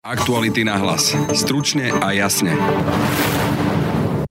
Aktuality 0.00 0.64
na 0.64 0.80
hlas. 0.80 1.12
Stručne 1.36 1.92
a 1.92 2.16
jasne. 2.16 2.56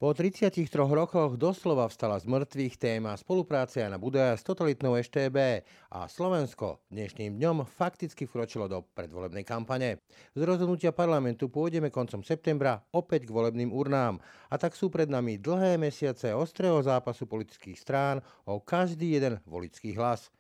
Po 0.02 0.18
33 0.18 0.66
rokoch 0.74 1.38
doslova 1.38 1.86
vstala 1.86 2.18
z 2.18 2.26
mŕtvych 2.26 2.74
téma 2.82 3.14
spolupráce 3.14 3.86
Jana 3.86 4.02
Budaja 4.02 4.34
s 4.34 4.42
totalitnou 4.42 4.98
EŠTB 4.98 5.62
a 5.94 6.10
Slovensko 6.10 6.82
dnešným 6.90 7.38
dňom 7.38 7.70
fakticky 7.70 8.26
vkročilo 8.26 8.66
do 8.66 8.82
predvolebnej 8.98 9.46
kampane. 9.46 10.02
Z 10.34 10.42
rozhodnutia 10.42 10.90
parlamentu 10.90 11.54
pôjdeme 11.54 11.94
koncom 11.94 12.26
septembra 12.26 12.82
opäť 12.90 13.30
k 13.30 13.36
volebným 13.38 13.70
urnám 13.70 14.18
a 14.50 14.58
tak 14.58 14.74
sú 14.74 14.90
pred 14.90 15.06
nami 15.06 15.38
dlhé 15.38 15.78
mesiace 15.78 16.34
ostrého 16.34 16.82
zápasu 16.82 17.30
politických 17.30 17.78
strán 17.78 18.26
o 18.50 18.58
každý 18.58 19.22
jeden 19.22 19.38
volický 19.46 19.94
hlas. 19.94 20.34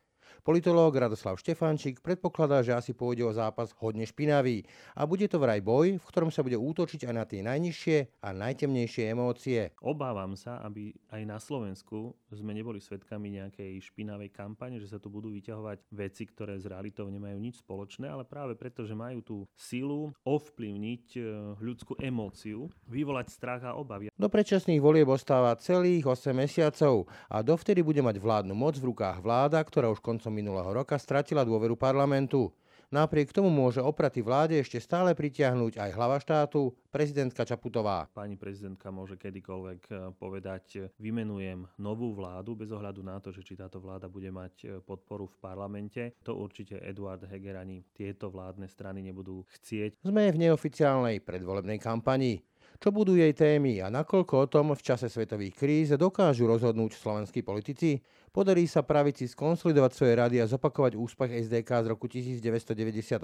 Politológ 0.50 0.98
Radoslav 0.98 1.38
Štefančík 1.38 2.02
predpokladá, 2.02 2.66
že 2.66 2.74
asi 2.74 2.90
pôjde 2.90 3.22
o 3.22 3.30
zápas 3.30 3.70
hodne 3.78 4.02
špinavý 4.02 4.66
a 4.98 5.06
bude 5.06 5.30
to 5.30 5.38
vraj 5.38 5.62
boj, 5.62 6.02
v 6.02 6.06
ktorom 6.10 6.34
sa 6.34 6.42
bude 6.42 6.58
útočiť 6.58 7.06
aj 7.06 7.14
na 7.14 7.22
tie 7.22 7.46
najnižšie 7.46 8.26
a 8.26 8.34
najtemnejšie 8.34 9.14
emócie. 9.14 9.70
Obávam 9.78 10.34
sa, 10.34 10.58
aby 10.66 10.90
aj 11.14 11.22
na 11.22 11.38
Slovensku 11.38 12.18
sme 12.34 12.58
neboli 12.58 12.82
svetkami 12.82 13.38
nejakej 13.38 13.78
špinavej 13.94 14.34
kampane, 14.34 14.82
že 14.82 14.90
sa 14.90 14.98
tu 14.98 15.14
budú 15.14 15.30
vyťahovať 15.38 15.86
veci, 15.94 16.26
ktoré 16.26 16.58
s 16.58 16.66
realitou 16.66 17.06
nemajú 17.14 17.38
nič 17.38 17.62
spoločné, 17.62 18.10
ale 18.10 18.26
práve 18.26 18.58
preto, 18.58 18.82
že 18.90 18.98
majú 18.98 19.22
tú 19.22 19.38
silu 19.54 20.10
ovplyvniť 20.26 21.06
e, 21.14 21.20
ľudskú 21.62 21.94
emóciu, 22.02 22.74
vyvolať 22.90 23.30
strach 23.30 23.62
a 23.70 23.78
obavy. 23.78 24.10
Do 24.18 24.26
predčasných 24.26 24.82
volieb 24.82 25.14
ostáva 25.14 25.54
celých 25.62 26.10
8 26.10 26.34
mesiacov 26.34 27.06
a 27.30 27.46
dovtedy 27.46 27.86
bude 27.86 28.02
mať 28.02 28.18
vládnu 28.18 28.58
moc 28.58 28.74
v 28.82 28.90
rukách 28.90 29.22
vláda, 29.22 29.62
ktorá 29.62 29.94
už 29.94 30.02
koncom 30.02 30.30
koncom 30.30 30.39
minulého 30.40 30.72
roka 30.72 30.96
stratila 30.96 31.44
dôveru 31.44 31.76
parlamentu. 31.76 32.56
Napriek 32.90 33.30
tomu 33.30 33.54
môže 33.54 33.78
opraty 33.86 34.26
vláde 34.26 34.58
ešte 34.58 34.82
stále 34.82 35.14
pritiahnuť 35.14 35.78
aj 35.78 35.90
hlava 35.94 36.18
štátu, 36.18 36.74
prezidentka 36.90 37.46
Čaputová. 37.46 38.10
Pani 38.10 38.34
prezidentka 38.34 38.90
môže 38.90 39.14
kedykoľvek 39.14 39.82
eh, 39.94 39.98
povedať, 40.18 40.66
eh, 40.74 40.82
vymenujem 40.98 41.70
novú 41.78 42.18
vládu 42.18 42.58
bez 42.58 42.74
ohľadu 42.74 43.06
na 43.06 43.22
to, 43.22 43.30
že 43.30 43.46
či 43.46 43.54
táto 43.54 43.78
vláda 43.78 44.10
bude 44.10 44.34
mať 44.34 44.54
eh, 44.66 44.70
podporu 44.82 45.30
v 45.30 45.38
parlamente. 45.38 46.18
To 46.26 46.42
určite 46.42 46.82
Eduard 46.82 47.30
Heger 47.30 47.62
ani 47.62 47.86
tieto 47.94 48.34
vládne 48.34 48.66
strany 48.66 49.06
nebudú 49.06 49.46
chcieť. 49.54 50.02
Sme 50.02 50.34
v 50.34 50.50
neoficiálnej 50.50 51.22
predvolebnej 51.22 51.78
kampani. 51.78 52.42
Čo 52.80 52.96
budú 52.96 53.12
jej 53.20 53.36
témy 53.36 53.84
a 53.84 53.92
nakoľko 53.92 54.34
o 54.40 54.48
tom 54.48 54.72
v 54.72 54.80
čase 54.80 55.12
svetových 55.12 55.52
kríz 55.52 55.92
dokážu 56.00 56.48
rozhodnúť 56.48 56.96
slovenskí 56.96 57.44
politici? 57.44 58.00
Podarí 58.32 58.72
sa 58.72 58.88
pravici 58.88 59.28
skonsolidovať 59.28 59.92
svoje 59.92 60.14
rady 60.16 60.40
a 60.40 60.48
zopakovať 60.48 60.96
úspech 60.96 61.44
SDK 61.44 61.68
z 61.84 61.88
roku 61.92 62.08
1998, 62.08 63.20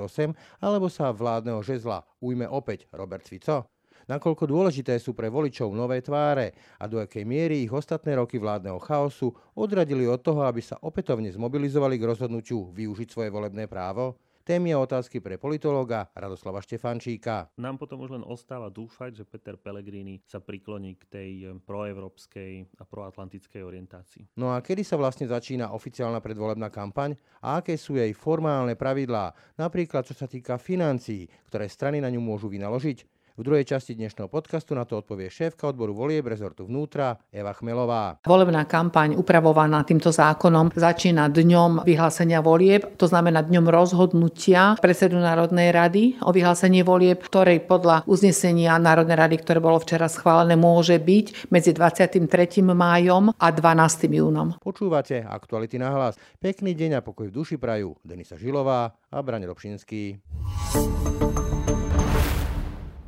alebo 0.59 0.91
sa 0.91 1.07
vládneho 1.15 1.63
žezla 1.63 2.03
ujme 2.19 2.43
opäť 2.51 2.91
Robert 2.91 3.23
Fico? 3.23 3.71
Nakoľko 4.11 4.43
dôležité 4.43 4.99
sú 4.99 5.15
pre 5.15 5.31
voličov 5.31 5.71
nové 5.71 6.03
tváre 6.03 6.51
a 6.75 6.91
do 6.91 6.99
akej 6.99 7.23
miery 7.23 7.63
ich 7.63 7.71
ostatné 7.71 8.19
roky 8.19 8.35
vládneho 8.35 8.83
chaosu 8.83 9.31
odradili 9.55 10.03
od 10.03 10.19
toho, 10.19 10.43
aby 10.43 10.59
sa 10.59 10.75
opätovne 10.83 11.31
zmobilizovali 11.31 11.95
k 11.95 12.03
rozhodnutiu 12.11 12.75
využiť 12.75 13.07
svoje 13.07 13.31
volebné 13.31 13.71
právo? 13.71 14.19
Témy 14.45 14.77
a 14.77 14.85
otázky 14.85 15.25
pre 15.25 15.41
politológa 15.41 16.05
Radoslava 16.13 16.61
Štefančíka. 16.61 17.49
Nám 17.57 17.81
potom 17.81 18.05
už 18.05 18.13
len 18.13 18.21
ostáva 18.21 18.69
dúfať, 18.69 19.17
že 19.17 19.23
Peter 19.25 19.57
Pellegrini 19.57 20.21
sa 20.21 20.37
prikloní 20.37 21.01
k 21.01 21.03
tej 21.09 21.31
eh, 21.49 21.57
proevropskej 21.65 22.77
a 22.77 22.85
proatlantickej 22.85 23.65
orientácii. 23.65 24.37
No 24.37 24.53
a 24.53 24.61
kedy 24.61 24.85
sa 24.85 25.01
vlastne 25.01 25.25
začína 25.25 25.73
oficiálna 25.73 26.21
predvolebná 26.21 26.69
kampaň 26.69 27.17
a 27.41 27.57
aké 27.57 27.73
sú 27.73 27.97
jej 27.97 28.13
formálne 28.13 28.77
pravidlá, 28.77 29.33
napríklad 29.57 30.05
čo 30.05 30.13
sa 30.13 30.29
týka 30.29 30.61
financií, 30.61 31.25
ktoré 31.49 31.65
strany 31.65 31.97
na 31.97 32.13
ňu 32.13 32.21
môžu 32.21 32.45
vynaložiť? 32.45 33.14
V 33.35 33.43
druhej 33.43 33.67
časti 33.67 33.99
dnešného 33.99 34.31
podcastu 34.31 34.79
na 34.79 34.87
to 34.87 35.03
odpovie 35.03 35.27
šéfka 35.27 35.67
odboru 35.67 35.91
volieb 35.91 36.23
rezortu 36.23 36.63
vnútra 36.63 37.19
Eva 37.35 37.51
Chmelová. 37.51 38.23
Volebná 38.23 38.63
kampaň 38.63 39.19
upravovaná 39.19 39.83
týmto 39.83 40.07
zákonom 40.07 40.71
začína 40.71 41.27
dňom 41.27 41.83
vyhlásenia 41.83 42.39
volieb, 42.39 42.95
to 42.95 43.11
znamená 43.11 43.43
dňom 43.43 43.67
rozhodnutia 43.67 44.79
predsedu 44.79 45.19
Národnej 45.19 45.75
rady 45.75 46.15
o 46.23 46.31
vyhlásení 46.31 46.79
volieb, 46.87 47.27
ktorej 47.27 47.67
podľa 47.67 48.07
uznesenia 48.07 48.79
Národnej 48.79 49.19
rady, 49.19 49.35
ktoré 49.43 49.59
bolo 49.59 49.83
včera 49.83 50.07
schválené, 50.07 50.55
môže 50.55 50.95
byť 50.95 51.51
medzi 51.51 51.75
23. 51.75 52.23
májom 52.63 53.35
a 53.35 53.47
12. 53.51 54.15
júnom. 54.15 54.55
Počúvate 54.63 55.27
aktuality 55.27 55.75
na 55.75 55.91
hlas. 55.91 56.15
Pekný 56.39 56.71
deň 56.71 57.03
a 57.03 57.05
pokoj 57.05 57.27
v 57.27 57.35
duši 57.35 57.59
prajú 57.59 57.99
Denisa 57.99 58.39
Žilová 58.39 58.95
a 59.11 59.17
Brane 59.19 59.43
Robšinský. 59.43 60.23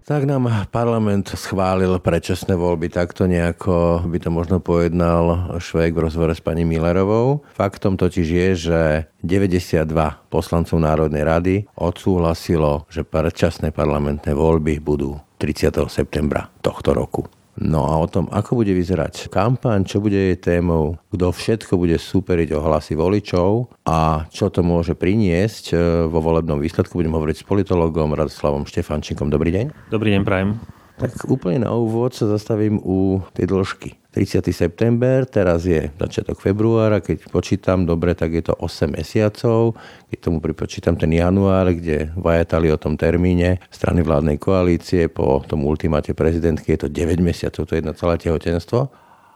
Tak 0.08 0.24
nám 0.24 0.48
parlament 0.72 1.36
schválil 1.36 2.00
predčasné 2.00 2.56
voľby, 2.56 2.88
takto 2.88 3.28
nejako 3.28 4.08
by 4.08 4.24
to 4.24 4.32
možno 4.32 4.64
pojednal 4.64 5.52
Švejk 5.60 6.00
v 6.00 6.04
rozhovore 6.08 6.32
s 6.32 6.40
pani 6.40 6.64
Millerovou. 6.64 7.44
Faktom 7.52 8.00
totiž 8.00 8.24
je, 8.24 8.50
že 8.56 8.80
92 9.20 9.84
poslancov 10.32 10.80
Národnej 10.80 11.28
rady 11.28 11.56
odsúhlasilo, 11.76 12.88
že 12.88 13.04
predčasné 13.04 13.76
parlamentné 13.76 14.32
voľby 14.32 14.80
budú 14.80 15.20
30. 15.44 15.76
septembra 15.92 16.56
tohto 16.64 16.96
roku. 16.96 17.28
No 17.58 17.90
a 17.90 17.98
o 17.98 18.06
tom, 18.06 18.30
ako 18.30 18.62
bude 18.62 18.70
vyzerať 18.70 19.34
kampaň, 19.34 19.82
čo 19.82 19.98
bude 19.98 20.14
jej 20.14 20.38
témou, 20.38 21.02
kto 21.10 21.34
všetko 21.34 21.74
bude 21.82 21.98
superiť 21.98 22.54
o 22.54 22.62
hlasy 22.62 22.94
voličov 22.94 23.74
a 23.90 24.30
čo 24.30 24.54
to 24.54 24.62
môže 24.62 24.94
priniesť 24.94 25.74
e, 25.74 25.78
vo 26.06 26.22
volebnom 26.22 26.62
výsledku, 26.62 26.94
budem 26.94 27.18
hovoriť 27.18 27.42
s 27.42 27.48
politologom 27.50 28.14
Radoslavom 28.14 28.70
Štefančíkom. 28.70 29.34
Dobrý 29.34 29.50
deň. 29.50 29.90
Dobrý 29.90 30.14
deň, 30.14 30.22
prajem. 30.22 30.77
Tak 30.98 31.30
úplne 31.30 31.62
na 31.62 31.78
úvod 31.78 32.18
sa 32.18 32.26
zastavím 32.26 32.82
u 32.82 33.22
tej 33.38 33.46
dĺžky. 33.46 33.94
30. 34.18 34.50
september, 34.50 35.30
teraz 35.30 35.62
je 35.70 35.94
začiatok 35.94 36.42
februára, 36.42 37.06
keď 37.06 37.30
počítam 37.30 37.86
dobre, 37.86 38.18
tak 38.18 38.34
je 38.34 38.50
to 38.50 38.58
8 38.58 38.98
mesiacov. 38.98 39.78
Keď 40.10 40.18
tomu 40.18 40.42
pripočítam 40.42 40.98
ten 40.98 41.14
január, 41.14 41.70
kde 41.70 42.10
vajatali 42.18 42.74
o 42.74 42.82
tom 42.82 42.98
termíne 42.98 43.62
strany 43.70 44.02
vládnej 44.02 44.42
koalície, 44.42 45.06
po 45.06 45.46
tom 45.46 45.70
ultimáte 45.70 46.18
prezidentky 46.18 46.74
je 46.74 46.80
to 46.82 46.90
9 46.90 47.22
mesiacov, 47.22 47.70
to 47.70 47.78
je 47.78 47.86
jedno 47.86 47.94
celé 47.94 48.18
tehotenstvo. 48.18 48.90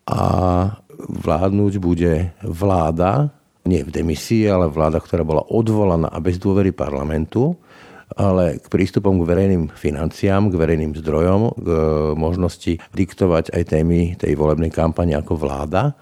A 0.09 0.21
vládnuť 0.97 1.73
bude 1.77 2.33
vláda, 2.41 3.29
nie 3.69 3.85
v 3.85 3.93
demisii, 3.93 4.49
ale 4.49 4.65
vláda, 4.65 4.97
ktorá 4.97 5.21
bola 5.21 5.45
odvolaná 5.45 6.09
a 6.09 6.17
bez 6.17 6.41
dôvery 6.41 6.73
parlamentu 6.73 7.53
ale 8.15 8.59
k 8.59 8.67
prístupom 8.67 9.19
k 9.21 9.27
verejným 9.27 9.63
financiám, 9.71 10.51
k 10.51 10.59
verejným 10.59 10.93
zdrojom, 10.97 11.41
k 11.55 11.67
možnosti 12.15 12.79
diktovať 12.91 13.55
aj 13.55 13.63
témy 13.71 14.15
tej 14.19 14.33
volebnej 14.35 14.71
kampane 14.73 15.15
ako 15.15 15.37
vláda. 15.37 15.95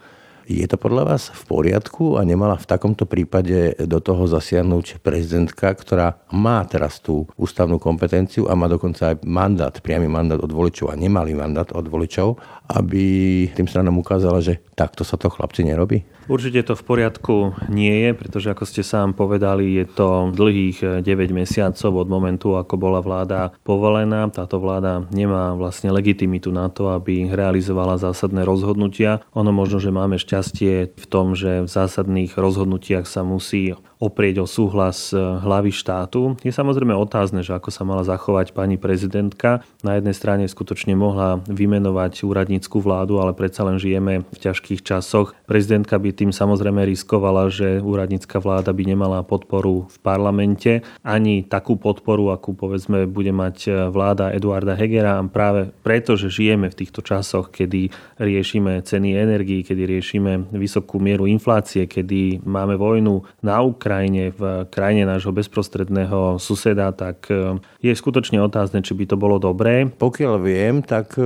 Je 0.50 0.66
to 0.66 0.81
podľa 0.81 1.14
vás 1.14 1.30
v 1.30 1.44
poriadku 1.46 2.18
a 2.18 2.25
nemala 2.25 2.58
v 2.58 2.66
takomto 2.66 3.06
prípade 3.06 3.78
do 3.86 4.02
toho 4.02 4.25
zasiahnuť 4.25 4.97
prezidentka, 5.06 5.70
ktorá 5.78 6.25
má 6.34 6.66
teraz 6.66 6.97
tú 6.97 7.30
ústavnú 7.38 7.78
kompetenciu 7.78 8.50
a 8.50 8.58
má 8.58 8.66
dokonca 8.66 9.14
aj 9.14 9.22
mandát, 9.30 9.78
priamy 9.78 10.09
mandát 10.09 10.41
od 10.41 10.50
voličov 10.50 10.90
a 10.90 10.97
nemalý 10.97 11.38
mandát 11.38 11.70
od 11.70 11.86
voličov, 11.86 12.41
aby 12.69 13.50
tým 13.57 13.66
stranám 13.66 13.97
ukázala, 13.97 14.46
že 14.46 14.62
takto 14.78 15.02
sa 15.02 15.18
to 15.18 15.34
chlapci 15.34 15.66
nerobí? 15.66 16.06
Určite 16.30 16.62
to 16.62 16.78
v 16.78 16.85
poriadku 16.85 17.57
nie 17.74 18.06
je, 18.06 18.09
pretože 18.13 18.53
ako 18.53 18.63
ste 18.69 18.85
sám 18.85 19.18
povedali, 19.18 19.81
je 19.81 19.85
to 19.90 20.30
dlhých 20.30 21.02
9 21.02 21.09
mesiacov 21.34 22.06
od 22.06 22.08
momentu, 22.08 22.53
ako 22.53 22.78
bola 22.78 23.02
vláda 23.02 23.50
povolená. 23.66 24.29
Táto 24.29 24.62
vláda 24.62 25.09
nemá 25.09 25.58
vlastne 25.58 25.90
legitimitu 25.90 26.53
na 26.53 26.69
to, 26.69 26.94
aby 26.94 27.25
realizovala 27.34 27.97
zásadné 27.97 28.46
rozhodnutia. 28.46 29.25
Ono 29.34 29.50
možno, 29.50 29.81
že 29.81 29.90
máme 29.90 30.22
šťastie 30.22 30.94
v 30.94 31.06
tom, 31.09 31.34
že 31.34 31.66
v 31.66 31.69
zásadných 31.69 32.38
rozhodnutiach 32.38 33.09
sa 33.09 33.25
musí 33.25 33.74
oprieť 34.00 34.40
o 34.40 34.48
súhlas 34.48 35.12
e, 35.12 35.20
hlavy 35.20 35.76
štátu. 35.76 36.40
Je 36.40 36.56
samozrejme 36.56 36.96
otázne, 36.96 37.44
že 37.44 37.52
ako 37.52 37.68
sa 37.68 37.84
mala 37.84 38.08
zachovať 38.08 38.56
pani 38.56 38.80
prezidentka. 38.80 39.59
Na 39.84 40.00
jednej 40.00 40.16
strane 40.16 40.47
skutočne 40.47 40.96
mohla 40.96 41.44
vymenovať 41.52 42.23
úradnícku 42.23 42.79
vládu, 42.79 43.20
ale 43.20 43.35
predsa 43.35 43.68
len 43.68 43.76
žijeme 43.76 44.23
v 44.23 44.38
ťažkých 44.40 44.88
časoch. 44.88 45.35
Prezidentka 45.44 46.00
by 46.00 46.16
tým 46.16 46.32
samozrejme 46.32 46.88
riskovala, 46.88 47.52
že 47.52 47.84
úradnícka 47.84 48.40
vláda 48.40 48.72
by 48.72 48.84
nemala 48.88 49.20
podporu 49.28 49.91
v 49.91 49.97
parlamente, 50.00 50.79
ani 51.03 51.44
takú 51.44 51.76
podporu, 51.76 52.32
akú 52.32 52.56
povedzme 52.56 53.03
bude 53.03 53.35
mať 53.35 53.58
e, 53.68 53.70
vláda 53.91 54.32
Eduarda 54.32 54.79
Hegera. 54.79 55.20
Práve 55.28 55.76
preto, 55.84 56.16
že 56.16 56.32
žijeme 56.32 56.72
v 56.72 56.88
týchto 56.88 57.03
časoch, 57.03 57.52
kedy 57.52 57.91
riešime 58.16 58.79
ceny 58.79 59.20
energií, 59.20 59.68
kedy 59.68 59.84
riešime 59.84 60.56
vysokú 60.56 61.03
mieru 61.03 61.28
inflácie, 61.28 61.84
kedy 61.84 62.47
máme 62.47 62.79
vojnu 62.79 63.28
na 63.44 63.59
Ukrajine, 63.59 63.89
Ukrajine, 63.90 64.30
v 64.30 64.70
krajine 64.70 65.09
nášho 65.09 65.34
bezprostredného 65.34 66.38
suseda, 66.38 66.94
tak 66.94 67.26
e, 67.34 67.58
je 67.82 67.90
skutočne 67.90 68.38
otázne, 68.38 68.86
či 68.86 68.94
by 68.94 69.09
to 69.09 69.18
bolo 69.18 69.41
dobré. 69.41 69.90
Pokiaľ 69.90 70.38
viem, 70.38 70.86
tak 70.86 71.18
e, 71.18 71.26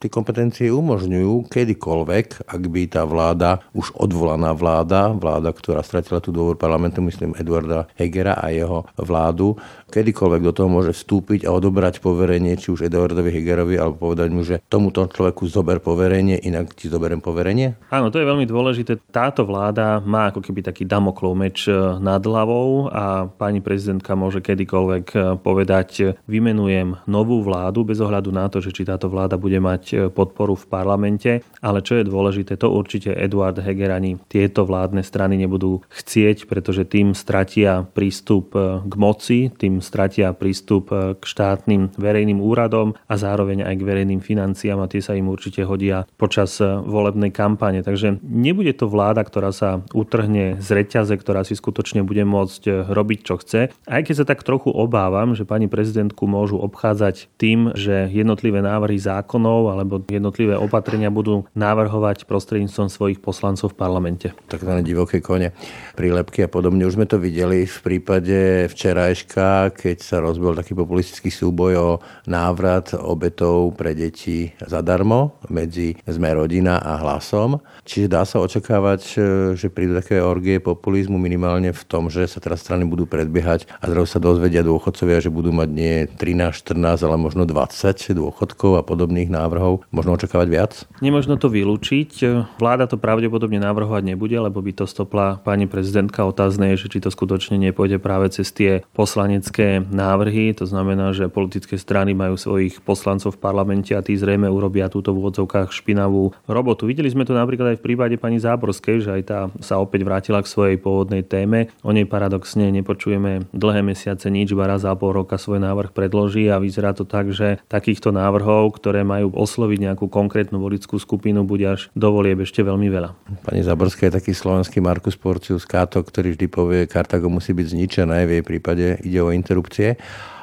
tie 0.00 0.08
kompetencie 0.08 0.72
umožňujú 0.72 1.52
kedykoľvek, 1.52 2.48
ak 2.48 2.62
by 2.64 2.82
tá 2.88 3.04
vláda, 3.04 3.60
už 3.76 3.92
odvolaná 3.92 4.56
vláda, 4.56 5.12
vláda, 5.12 5.52
ktorá 5.52 5.84
stratila 5.84 6.24
tú 6.24 6.32
dôvod 6.32 6.56
parlamentu, 6.56 7.04
myslím 7.04 7.36
Eduarda 7.36 7.84
Hegera 8.00 8.40
a 8.40 8.48
jeho 8.48 8.88
vládu, 8.96 9.60
kedykoľvek 9.92 10.48
do 10.48 10.52
toho 10.56 10.72
môže 10.72 10.96
vstúpiť 10.96 11.44
a 11.44 11.52
odobrať 11.52 12.00
poverenie, 12.00 12.56
či 12.56 12.72
už 12.72 12.88
Eduardovi 12.88 13.28
Hegerovi, 13.28 13.76
alebo 13.76 14.08
povedať 14.08 14.32
mu, 14.32 14.40
že 14.40 14.64
tomuto 14.72 15.04
človeku 15.04 15.44
zober 15.44 15.84
poverenie, 15.84 16.40
inak 16.40 16.72
ti 16.72 16.88
zoberiem 16.88 17.20
poverenie? 17.20 17.76
Áno, 17.92 18.08
to 18.08 18.16
je 18.16 18.24
veľmi 18.24 18.48
dôležité. 18.48 18.96
Táto 19.12 19.44
vláda 19.44 20.00
má 20.00 20.32
ako 20.32 20.40
keby 20.40 20.64
taký 20.64 20.88
damoklov 20.88 21.36
meč 21.36 21.66
e, 21.66 21.74
nad 21.98 22.22
hlavou 22.22 22.88
a 22.90 23.26
pani 23.26 23.58
prezidentka 23.58 24.14
môže 24.14 24.38
kedykoľvek 24.44 25.06
e, 25.12 25.18
povedať, 25.40 26.18
vymenujem 26.26 27.02
novú 27.06 27.42
vládu 27.42 27.86
bez 27.86 27.98
ohľadu 27.98 28.30
na 28.30 28.46
to, 28.46 28.62
že 28.62 28.74
či 28.74 28.86
táto 28.86 29.10
vláda 29.10 29.38
bude 29.38 29.58
mať 29.58 29.82
e, 29.90 29.94
podporu 30.10 30.54
v 30.54 30.68
parlamente, 30.68 31.32
ale 31.58 31.82
čo 31.82 31.98
je 31.98 32.08
dôležité, 32.08 32.54
to 32.58 32.70
určite 32.70 33.10
Eduard 33.12 33.58
Heger 33.58 33.90
ani 33.94 34.20
tieto 34.30 34.62
vládne 34.68 35.02
strany 35.02 35.34
nebudú 35.40 35.82
chcieť, 35.90 36.46
pretože 36.46 36.86
tým 36.86 37.16
stratia 37.16 37.82
prístup 37.82 38.54
k 38.82 38.94
moci, 38.98 39.48
tým 39.50 39.80
stratia 39.80 40.32
prístup 40.36 40.92
k 40.92 41.22
štátnym 41.22 41.96
verejným 41.96 42.38
úradom 42.38 42.94
a 43.08 43.14
zároveň 43.16 43.64
aj 43.64 43.74
k 43.78 43.86
verejným 43.86 44.20
financiám 44.20 44.80
a 44.82 44.90
tie 44.90 45.00
sa 45.00 45.16
im 45.16 45.30
určite 45.30 45.64
hodia 45.64 46.04
počas 46.20 46.60
volebnej 46.62 47.32
kampane. 47.32 47.80
Takže 47.80 48.20
nebude 48.22 48.72
to 48.76 48.88
vláda, 48.88 49.24
ktorá 49.24 49.50
sa 49.50 49.80
utrhne 49.96 50.60
z 50.60 50.68
reťaze, 50.72 51.14
ktorá 51.16 51.42
si 51.42 51.56
skutočne 51.56 51.71
bude 52.04 52.22
môcť 52.22 52.92
robiť, 52.92 53.18
čo 53.24 53.40
chce. 53.40 53.72
Aj 53.88 54.02
keď 54.04 54.14
sa 54.22 54.28
tak 54.28 54.44
trochu 54.44 54.68
obávam, 54.68 55.32
že 55.32 55.48
pani 55.48 55.66
prezidentku 55.66 56.28
môžu 56.28 56.60
obchádzať 56.60 57.32
tým, 57.40 57.72
že 57.74 58.08
jednotlivé 58.12 58.60
návrhy 58.60 59.00
zákonov 59.00 59.72
alebo 59.72 59.98
jednotlivé 60.04 60.54
opatrenia 60.56 61.08
budú 61.08 61.48
navrhovať 61.56 62.24
prostredníctvom 62.26 62.88
svojich 62.90 63.18
poslancov 63.22 63.72
v 63.72 63.78
parlamente. 63.78 64.26
Takzvané 64.50 64.82
divoké 64.82 65.22
kone, 65.22 65.54
prílepky 65.94 66.44
a 66.44 66.48
podobne. 66.50 66.88
Už 66.88 66.98
sme 66.98 67.06
to 67.06 67.20
videli 67.20 67.64
v 67.68 67.78
prípade 67.84 68.66
včerajška, 68.72 69.76
keď 69.76 69.96
sa 70.02 70.18
rozbil 70.18 70.58
taký 70.58 70.74
populistický 70.74 71.30
súboj 71.30 71.72
o 71.78 71.90
návrat 72.26 72.96
obetov 72.98 73.78
pre 73.78 73.94
deti 73.94 74.50
zadarmo 74.58 75.38
medzi 75.46 75.94
Sme 76.02 76.34
rodina 76.34 76.82
a 76.82 76.98
Hlasom. 76.98 77.62
Čiže 77.86 78.10
dá 78.10 78.22
sa 78.26 78.42
očakávať, 78.42 79.02
e, 79.14 79.16
že 79.54 79.70
prídu 79.70 79.94
také 79.98 80.18
orgie 80.18 80.58
populizmu 80.58 81.20
minimálne 81.20 81.61
v 81.70 81.82
tom, 81.86 82.10
že 82.10 82.26
sa 82.26 82.42
teraz 82.42 82.66
strany 82.66 82.82
budú 82.82 83.06
predbiehať 83.06 83.70
a 83.78 83.86
zrazu 83.86 84.18
sa 84.18 84.18
dozvedia 84.18 84.66
dôchodcovia, 84.66 85.22
že 85.22 85.30
budú 85.30 85.54
mať 85.54 85.68
nie 85.70 85.94
13, 86.10 86.66
14, 86.66 87.06
ale 87.06 87.14
možno 87.14 87.46
20 87.46 88.18
dôchodkov 88.18 88.80
a 88.80 88.82
podobných 88.82 89.30
návrhov. 89.30 89.86
Možno 89.94 90.18
očakávať 90.18 90.48
viac? 90.50 90.72
Nemožno 90.98 91.38
to 91.38 91.46
vylúčiť. 91.46 92.10
Vláda 92.58 92.90
to 92.90 92.98
pravdepodobne 92.98 93.62
navrhovať 93.62 94.02
nebude, 94.02 94.34
lebo 94.34 94.58
by 94.58 94.72
to 94.72 94.90
stopla 94.90 95.38
pani 95.44 95.70
prezidentka. 95.70 96.26
Otázne 96.26 96.74
je, 96.74 96.88
že 96.88 96.96
či 96.96 96.98
to 97.04 97.12
skutočne 97.12 97.60
nepôjde 97.60 98.00
práve 98.00 98.32
cez 98.32 98.48
tie 98.50 98.80
poslanecké 98.96 99.84
návrhy, 99.84 100.56
to 100.56 100.64
znamená, 100.64 101.12
že 101.12 101.28
politické 101.28 101.76
strany 101.76 102.16
majú 102.16 102.40
svojich 102.40 102.80
poslancov 102.80 103.36
v 103.36 103.42
parlamente 103.44 103.92
a 103.92 104.00
tí 104.00 104.16
zrejme 104.16 104.48
urobia 104.48 104.88
túto 104.88 105.12
v 105.12 105.20
úvodzovkách 105.20 105.68
špinavú 105.68 106.32
robotu. 106.48 106.88
Videli 106.88 107.12
sme 107.12 107.28
to 107.28 107.36
napríklad 107.36 107.76
aj 107.76 107.78
v 107.82 107.86
prípade 107.92 108.16
pani 108.16 108.40
Záborskej, 108.40 108.96
že 109.04 109.10
aj 109.12 109.22
tá 109.28 109.40
sa 109.60 109.76
opäť 109.76 110.06
vrátila 110.06 110.40
k 110.40 110.48
svojej 110.48 110.76
pôvodnej 110.80 111.26
téme. 111.26 111.51
O 111.86 111.94
nej 111.94 112.04
paradoxne 112.04 112.74
nepočujeme 112.74 113.46
dlhé 113.54 113.80
mesiace 113.86 114.26
nič, 114.26 114.50
iba 114.50 114.66
raz 114.66 114.82
za 114.82 114.90
pol 114.98 115.14
roka 115.22 115.38
svoj 115.38 115.62
návrh 115.62 115.94
predloží 115.94 116.50
a 116.50 116.58
vyzerá 116.58 116.90
to 116.90 117.06
tak, 117.06 117.30
že 117.30 117.62
takýchto 117.70 118.10
návrhov, 118.10 118.74
ktoré 118.74 119.06
majú 119.06 119.30
osloviť 119.30 119.78
nejakú 119.86 120.10
konkrétnu 120.10 120.58
volickú 120.58 120.98
skupinu, 120.98 121.46
bude 121.46 121.70
až 121.70 121.86
dovolieb 121.94 122.42
ešte 122.42 122.66
veľmi 122.66 122.90
veľa. 122.90 123.14
Pani 123.46 123.62
Záborská 123.62 124.10
je 124.10 124.18
taký 124.18 124.34
slovenský 124.34 124.82
Markus 124.82 125.14
Porcius 125.14 125.62
Káto, 125.62 126.02
ktorý 126.02 126.34
vždy 126.34 126.46
povie, 126.50 126.80
Kartago 126.90 127.30
musí 127.30 127.54
byť 127.54 127.66
zničené, 127.78 128.26
v 128.26 128.42
jej 128.42 128.44
prípade 128.44 128.98
ide 129.06 129.22
o 129.22 129.30
inter 129.30 129.52
interrupcie. 129.52 130.00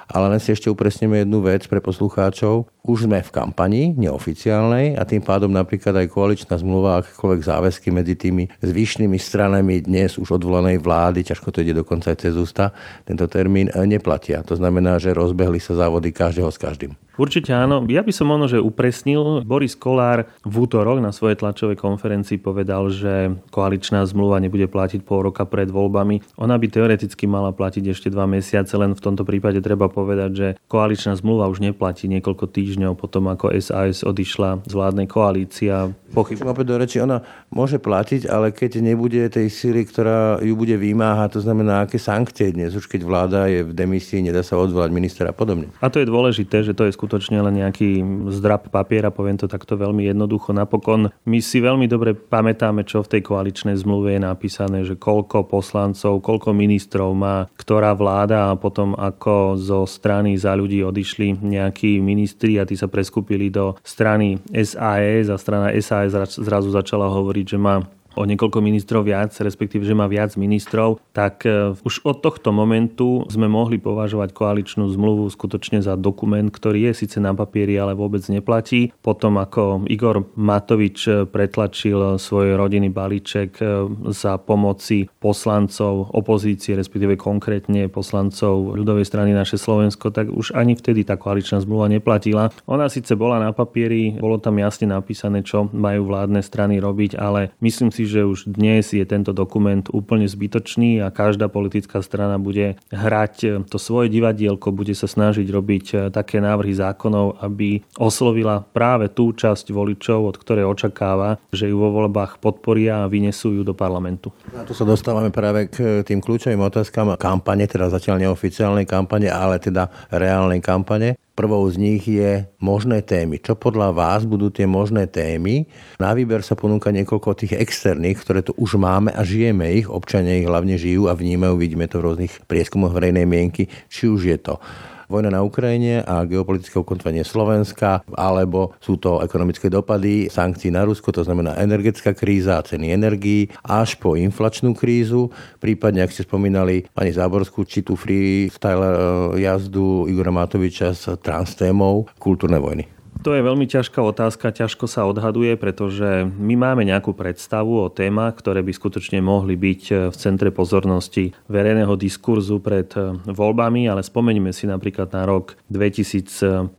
Ale 0.09 0.25
len 0.25 0.41
si 0.41 0.49
ešte 0.49 0.73
upresníme 0.73 1.21
jednu 1.21 1.45
vec 1.45 1.69
pre 1.69 1.77
poslucháčov. 1.77 2.65
Už 2.81 3.05
sme 3.05 3.21
v 3.21 3.29
kampani 3.29 3.93
neoficiálnej 3.93 4.97
a 4.97 5.05
tým 5.05 5.21
pádom 5.21 5.53
napríklad 5.53 5.93
aj 6.01 6.09
koaličná 6.09 6.57
zmluva 6.57 7.05
akékoľvek 7.05 7.41
záväzky 7.45 7.93
medzi 7.93 8.17
tými 8.17 8.49
zvyšnými 8.57 9.21
stranami 9.21 9.85
dnes 9.85 10.17
už 10.17 10.41
odvolanej 10.41 10.81
vlády, 10.81 11.21
ťažko 11.21 11.53
to 11.53 11.61
ide 11.61 11.77
dokonca 11.77 12.09
aj 12.09 12.25
cez 12.25 12.33
ústa, 12.33 12.73
tento 13.05 13.29
termín 13.29 13.69
neplatia. 13.85 14.41
To 14.49 14.57
znamená, 14.57 14.97
že 14.97 15.13
rozbehli 15.13 15.61
sa 15.61 15.77
závody 15.77 16.09
každého 16.09 16.49
s 16.49 16.57
každým. 16.57 16.97
Určite 17.19 17.51
áno. 17.51 17.83
Ja 17.91 17.99
by 17.99 18.15
som 18.15 18.31
možno, 18.31 18.47
že 18.47 18.63
upresnil. 18.63 19.43
Boris 19.43 19.75
Kolár 19.75 20.31
v 20.47 20.55
útorok 20.63 21.03
na 21.03 21.11
svojej 21.11 21.35
tlačovej 21.35 21.75
konferencii 21.75 22.39
povedal, 22.39 22.87
že 22.87 23.35
koaličná 23.51 24.07
zmluva 24.07 24.39
nebude 24.39 24.71
platiť 24.71 25.03
pol 25.03 25.27
roka 25.27 25.43
pred 25.43 25.67
voľbami. 25.67 26.39
Ona 26.39 26.55
by 26.55 26.71
teoreticky 26.71 27.27
mala 27.27 27.51
platiť 27.51 27.91
ešte 27.91 28.07
dva 28.07 28.23
mesiace, 28.23 28.71
len 28.79 28.95
v 28.95 29.03
tomto 29.03 29.27
prípade 29.27 29.59
treba 29.59 29.91
povedať, 29.91 30.31
že 30.31 30.47
koaličná 30.71 31.19
zmluva 31.19 31.51
už 31.51 31.59
neplatí 31.59 32.07
niekoľko 32.07 32.55
týždňov 32.55 32.95
potom, 32.95 33.27
ako 33.27 33.51
SAS 33.59 34.07
odišla 34.07 34.63
z 34.63 34.71
vládnej 34.71 35.11
koalície. 35.11 35.75
Pochyb. 36.15 36.39
Do 36.39 36.75
reči, 36.79 37.03
ona 37.03 37.19
môže 37.51 37.83
platiť, 37.83 38.31
ale 38.31 38.55
keď 38.55 38.79
nebude 38.79 39.27
tej 39.27 39.51
síly, 39.51 39.83
ktorá 39.83 40.39
ju 40.39 40.55
bude 40.55 40.79
vymáhať, 40.79 41.35
to 41.35 41.41
znamená, 41.43 41.83
aké 41.83 41.99
sankcie 41.99 42.55
dnes, 42.55 42.79
už 42.79 42.87
keď 42.87 43.01
vláda 43.03 43.51
je 43.51 43.67
v 43.67 43.75
demisii, 43.75 44.23
nedá 44.23 44.39
sa 44.39 44.55
odvolať 44.55 44.95
ministra 44.95 45.27
a 45.29 45.35
podobne. 45.35 45.67
A 45.83 45.91
to 45.91 45.99
je 45.99 46.07
dôležité, 46.07 46.63
že 46.63 46.71
to 46.71 46.87
je 46.87 46.93
skutočne 46.93 47.08
len 47.17 47.65
nejaký 47.65 48.03
zdrab 48.29 48.69
papiera, 48.69 49.09
poviem 49.09 49.41
to 49.41 49.49
takto 49.49 49.73
veľmi 49.79 50.05
jednoducho. 50.05 50.53
Napokon 50.53 51.09
my 51.25 51.39
si 51.41 51.57
veľmi 51.63 51.89
dobre 51.89 52.13
pamätáme, 52.13 52.85
čo 52.85 53.01
v 53.01 53.17
tej 53.17 53.21
koaličnej 53.25 53.73
zmluve 53.79 54.19
je 54.19 54.21
napísané, 54.21 54.85
že 54.85 54.99
koľko 54.99 55.49
poslancov, 55.49 56.21
koľko 56.21 56.53
ministrov 56.53 57.09
má 57.15 57.49
ktorá 57.55 57.93
vláda 57.93 58.49
a 58.49 58.57
potom 58.57 58.97
ako 58.97 59.59
zo 59.59 59.85
strany 59.85 60.33
za 60.35 60.57
ľudí 60.57 60.81
odišli 60.81 61.37
nejakí 61.37 62.01
ministri 62.01 62.57
a 62.57 62.65
tí 62.65 62.73
sa 62.73 62.89
preskupili 62.89 63.53
do 63.53 63.77
strany 63.85 64.41
SAS 64.49 65.29
a 65.29 65.37
strana 65.37 65.69
SAS 65.77 66.39
zrazu 66.41 66.73
začala 66.73 67.05
hovoriť, 67.13 67.45
že 67.45 67.59
má 67.61 67.85
o 68.17 68.23
niekoľko 68.25 68.59
ministrov 68.61 69.05
viac, 69.05 69.31
respektíve, 69.37 69.85
že 69.85 69.97
má 69.97 70.09
viac 70.09 70.33
ministrov, 70.39 71.01
tak 71.13 71.45
e, 71.45 71.73
už 71.81 72.05
od 72.05 72.21
tohto 72.21 72.49
momentu 72.49 73.25
sme 73.29 73.45
mohli 73.45 73.77
považovať 73.77 74.33
koaličnú 74.33 74.89
zmluvu 74.89 75.29
skutočne 75.29 75.81
za 75.83 75.93
dokument, 75.99 76.49
ktorý 76.49 76.91
je 76.91 77.05
síce 77.05 77.17
na 77.21 77.31
papieri, 77.31 77.77
ale 77.77 77.93
vôbec 77.95 78.21
neplatí. 78.27 78.91
Potom 78.99 79.37
ako 79.37 79.85
Igor 79.87 80.25
Matovič 80.35 81.29
pretlačil 81.29 82.19
svoj 82.19 82.57
rodinný 82.59 82.89
balíček 82.91 83.61
e, 83.61 83.65
za 84.13 84.37
pomoci 84.41 85.07
poslancov 85.21 86.11
opozície, 86.15 86.73
respektíve 86.73 87.19
konkrétne 87.19 87.87
poslancov 87.87 88.75
ľudovej 88.75 89.05
strany 89.05 89.31
naše 89.35 89.55
Slovensko, 89.59 90.11
tak 90.11 90.31
už 90.31 90.55
ani 90.55 90.75
vtedy 90.75 91.03
tá 91.03 91.15
koaličná 91.19 91.59
zmluva 91.63 91.91
neplatila. 91.91 92.51
Ona 92.69 92.91
síce 92.91 93.15
bola 93.15 93.39
na 93.41 93.51
papieri, 93.51 94.15
bolo 94.19 94.39
tam 94.39 94.57
jasne 94.59 94.91
napísané, 94.91 95.41
čo 95.41 95.67
majú 95.71 96.07
vládne 96.09 96.39
strany 96.43 96.77
robiť, 96.79 97.19
ale 97.19 97.55
myslím 97.59 97.91
si, 97.91 97.98
že 98.05 98.27
už 98.27 98.51
dnes 98.51 98.85
je 98.91 99.03
tento 99.03 99.31
dokument 99.31 99.83
úplne 99.91 100.27
zbytočný 100.27 101.01
a 101.03 101.11
každá 101.11 101.47
politická 101.49 102.03
strana 102.03 102.37
bude 102.37 102.77
hrať 102.91 103.65
to 103.67 103.77
svoje 103.81 104.11
divadielko, 104.11 104.75
bude 104.75 104.93
sa 104.93 105.07
snažiť 105.07 105.47
robiť 105.47 105.85
eh, 105.91 105.99
také 106.13 106.43
návrhy 106.43 106.75
zákonov, 106.75 107.41
aby 107.41 107.81
oslovila 107.97 108.61
práve 108.61 109.09
tú 109.09 109.31
časť 109.31 109.71
voličov, 109.71 110.29
od 110.29 110.35
ktorej 110.37 110.69
očakáva, 110.69 111.41
že 111.49 111.71
ju 111.71 111.79
vo 111.79 111.89
voľbách 111.89 112.37
podporia 112.43 113.03
a 113.03 113.09
vynesú 113.11 113.55
ju 113.55 113.63
do 113.63 113.73
parlamentu. 113.73 114.29
A 114.53 114.67
tu 114.67 114.75
sa 114.75 114.83
dostávame 114.83 115.33
práve 115.33 115.71
k 115.71 116.03
tým 116.03 116.19
kľúčovým 116.19 116.59
otázkam 116.59 117.15
kampane, 117.15 117.65
teda 117.65 117.89
zatiaľ 117.89 118.27
neoficiálnej 118.27 118.85
kampane, 118.85 119.31
ale 119.31 119.57
teda 119.57 119.87
reálnej 120.11 120.59
kampane. 120.59 121.15
Prvou 121.39 121.63
z 121.71 121.79
nich 121.79 122.03
je 122.03 122.43
možné 122.59 122.99
témy. 122.99 123.39
Čo 123.39 123.55
podľa 123.55 123.95
vás 123.95 124.27
budú 124.27 124.51
tie 124.51 124.67
možné 124.67 125.07
témy? 125.07 125.71
Na 125.95 126.11
výber 126.11 126.43
sa 126.43 126.51
ponúka 126.51 126.91
niekoľko 126.91 127.31
tých 127.31 127.55
externých, 127.55 128.19
ktoré 128.19 128.43
tu 128.43 128.51
už 128.59 128.75
máme 128.75 129.15
a 129.15 129.23
žijeme 129.23 129.71
ich. 129.71 129.87
Občania 129.87 130.35
ich 130.35 130.43
hlavne 130.43 130.75
žijú 130.75 131.07
a 131.07 131.15
vnímajú, 131.15 131.55
vidíme 131.55 131.87
to 131.87 132.03
v 132.03 132.11
rôznych 132.11 132.43
prieskumoch 132.43 132.91
verejnej 132.91 133.23
mienky. 133.23 133.71
Či 133.87 134.11
už 134.11 134.21
je 134.27 134.35
to 134.35 134.59
vojna 135.09 135.33
na 135.33 135.41
Ukrajine 135.41 136.05
a 136.05 136.23
geopolitické 136.23 136.77
ukontvenie 136.77 137.25
Slovenska, 137.25 138.05
alebo 138.13 138.77
sú 138.77 139.01
to 139.01 139.25
ekonomické 139.25 139.67
dopady 139.67 140.29
sankcií 140.29 140.69
na 140.69 140.85
Rusko, 140.85 141.09
to 141.09 141.25
znamená 141.25 141.57
energetická 141.57 142.13
kríza 142.13 142.61
a 142.61 142.65
ceny 142.65 142.93
energií, 142.93 143.49
až 143.65 143.97
po 143.97 144.13
inflačnú 144.13 144.77
krízu, 144.77 145.33
prípadne, 145.57 146.05
ak 146.05 146.13
ste 146.13 146.23
spomínali 146.23 146.85
pani 146.93 147.09
Záborskú, 147.09 147.65
či 147.65 147.81
tú 147.81 147.97
freestyle 147.97 148.85
eh, 148.85 149.49
jazdu 149.49 150.05
Igora 150.05 150.29
Matoviča 150.29 150.93
s 150.93 151.09
transtémou 151.25 152.05
kultúrnej 152.21 152.61
vojny. 152.61 152.98
To 153.19 153.35
je 153.35 153.43
veľmi 153.43 153.67
ťažká 153.67 153.99
otázka, 153.99 154.55
ťažko 154.55 154.87
sa 154.87 155.03
odhaduje, 155.03 155.59
pretože 155.59 156.23
my 156.39 156.55
máme 156.55 156.87
nejakú 156.87 157.11
predstavu 157.11 157.83
o 157.83 157.91
témach, 157.91 158.39
ktoré 158.39 158.63
by 158.63 158.71
skutočne 158.71 159.19
mohli 159.19 159.59
byť 159.59 160.07
v 160.07 160.15
centre 160.15 160.55
pozornosti 160.55 161.35
verejného 161.51 161.99
diskurzu 161.99 162.63
pred 162.63 162.87
voľbami, 163.27 163.91
ale 163.91 164.07
spomeňme 164.07 164.55
si 164.55 164.71
napríklad 164.71 165.11
na 165.11 165.27
rok 165.27 165.59
2015-2016, 165.67 166.71